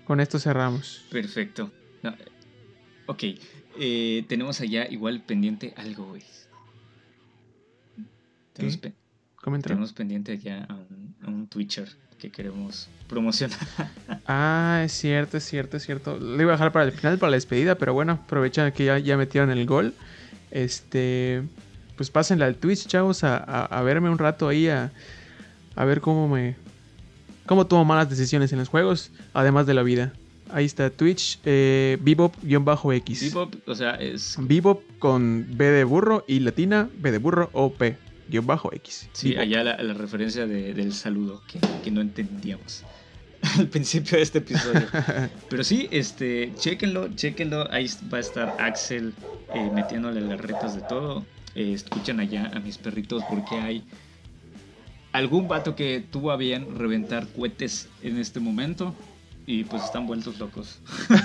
[0.05, 1.05] con esto cerramos.
[1.11, 1.71] Perfecto.
[3.07, 3.23] ok,
[3.79, 6.23] eh, tenemos allá igual pendiente algo, güey.
[8.53, 8.81] Tenemos,
[9.63, 11.89] tenemos, pendiente allá a un, Twitcher
[12.25, 13.59] que queremos promocionar.
[14.27, 16.19] ah, es cierto, es cierto, es cierto.
[16.19, 18.99] Lo iba a dejar para el final, para la despedida, pero bueno, aprovechan que ya,
[18.99, 19.95] ya metieron el gol.
[20.51, 21.43] Este,
[21.97, 24.93] pues pásenle al Twitch, chavos, a, a, verme un rato ahí, a,
[25.77, 26.57] a ver cómo me,
[27.47, 30.13] cómo tomo malas decisiones en los juegos, además de la vida.
[30.51, 33.35] Ahí está Twitch, eh, Bebop-X.
[33.35, 34.37] Bebop, o sea, es.
[34.39, 37.97] Bebop con B de burro y latina, B de burro o P,
[38.29, 39.09] guion bajo X.
[39.13, 42.83] Sí, allá la, la referencia de- del saludo que, que no entendíamos
[43.59, 44.87] al principio de este episodio.
[45.51, 47.71] Pero sí, este, chéquenlo, chéquenlo.
[47.71, 49.13] Ahí va a estar Axel
[49.55, 51.25] eh, metiéndole las retas de todo.
[51.55, 53.85] Eh, escuchan allá a mis perritos porque hay
[55.13, 58.95] algún vato que tuvo a bien reventar cohetes en este momento.
[59.47, 60.79] Y pues están vueltos locos.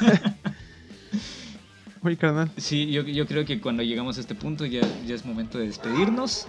[2.02, 2.50] Oye, carnal.
[2.58, 5.68] Sí, yo, yo creo que cuando llegamos a este punto ya, ya es momento de
[5.68, 6.48] despedirnos.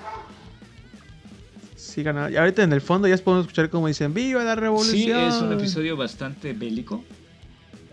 [2.04, 2.32] Carnal.
[2.32, 4.96] Y ahorita en el fondo ya podemos escuchar como dicen, ¡Viva la revolución!
[4.96, 7.04] Sí, es un episodio bastante bélico.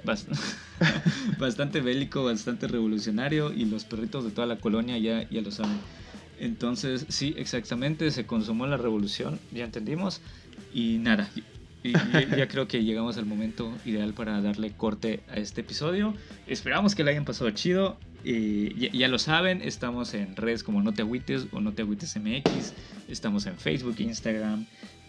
[0.06, 0.28] Bast-
[1.40, 3.52] bastante bélico, bastante revolucionario.
[3.54, 5.78] Y los perritos de toda la colonia ya, ya lo saben.
[6.40, 10.22] Entonces, sí, exactamente, se consumó la revolución, ya entendimos.
[10.74, 11.30] Y nada,
[11.84, 11.92] y-
[12.38, 16.14] ya creo que llegamos al momento ideal para darle corte a este episodio.
[16.46, 17.98] Esperamos que le hayan pasado chido.
[18.30, 21.84] Eh, ya, ya lo saben, estamos en redes como No Te Agüites o No Te
[21.84, 22.74] Agüites MX.
[23.08, 24.66] Estamos en Facebook, Instagram,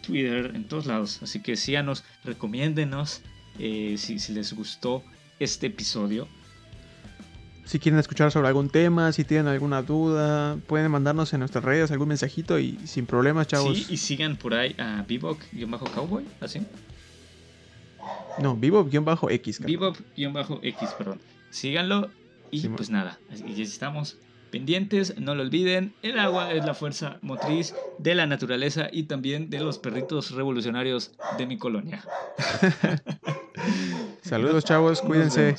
[0.06, 1.20] Twitter, en todos lados.
[1.20, 3.22] Así que síganos, recomiéndenos
[3.58, 5.02] eh, si, si les gustó
[5.40, 6.28] este episodio.
[7.64, 11.90] Si quieren escuchar sobre algún tema, si tienen alguna duda, pueden mandarnos en nuestras redes
[11.90, 13.76] algún mensajito y sin problemas, chavos.
[13.76, 16.60] Sí, y sigan por ahí a Bebop-Cowboy, así.
[18.40, 19.58] No, Vivo-X.
[19.58, 19.76] carnal.
[20.16, 21.20] Bebop-X, perdón.
[21.50, 22.10] Síganlo
[22.50, 24.18] y pues nada, y estamos
[24.50, 29.50] pendientes, no lo olviden, el agua es la fuerza motriz de la naturaleza y también
[29.50, 32.02] de los perritos revolucionarios de mi colonia.
[34.22, 35.54] Saludos chavos, cuídense.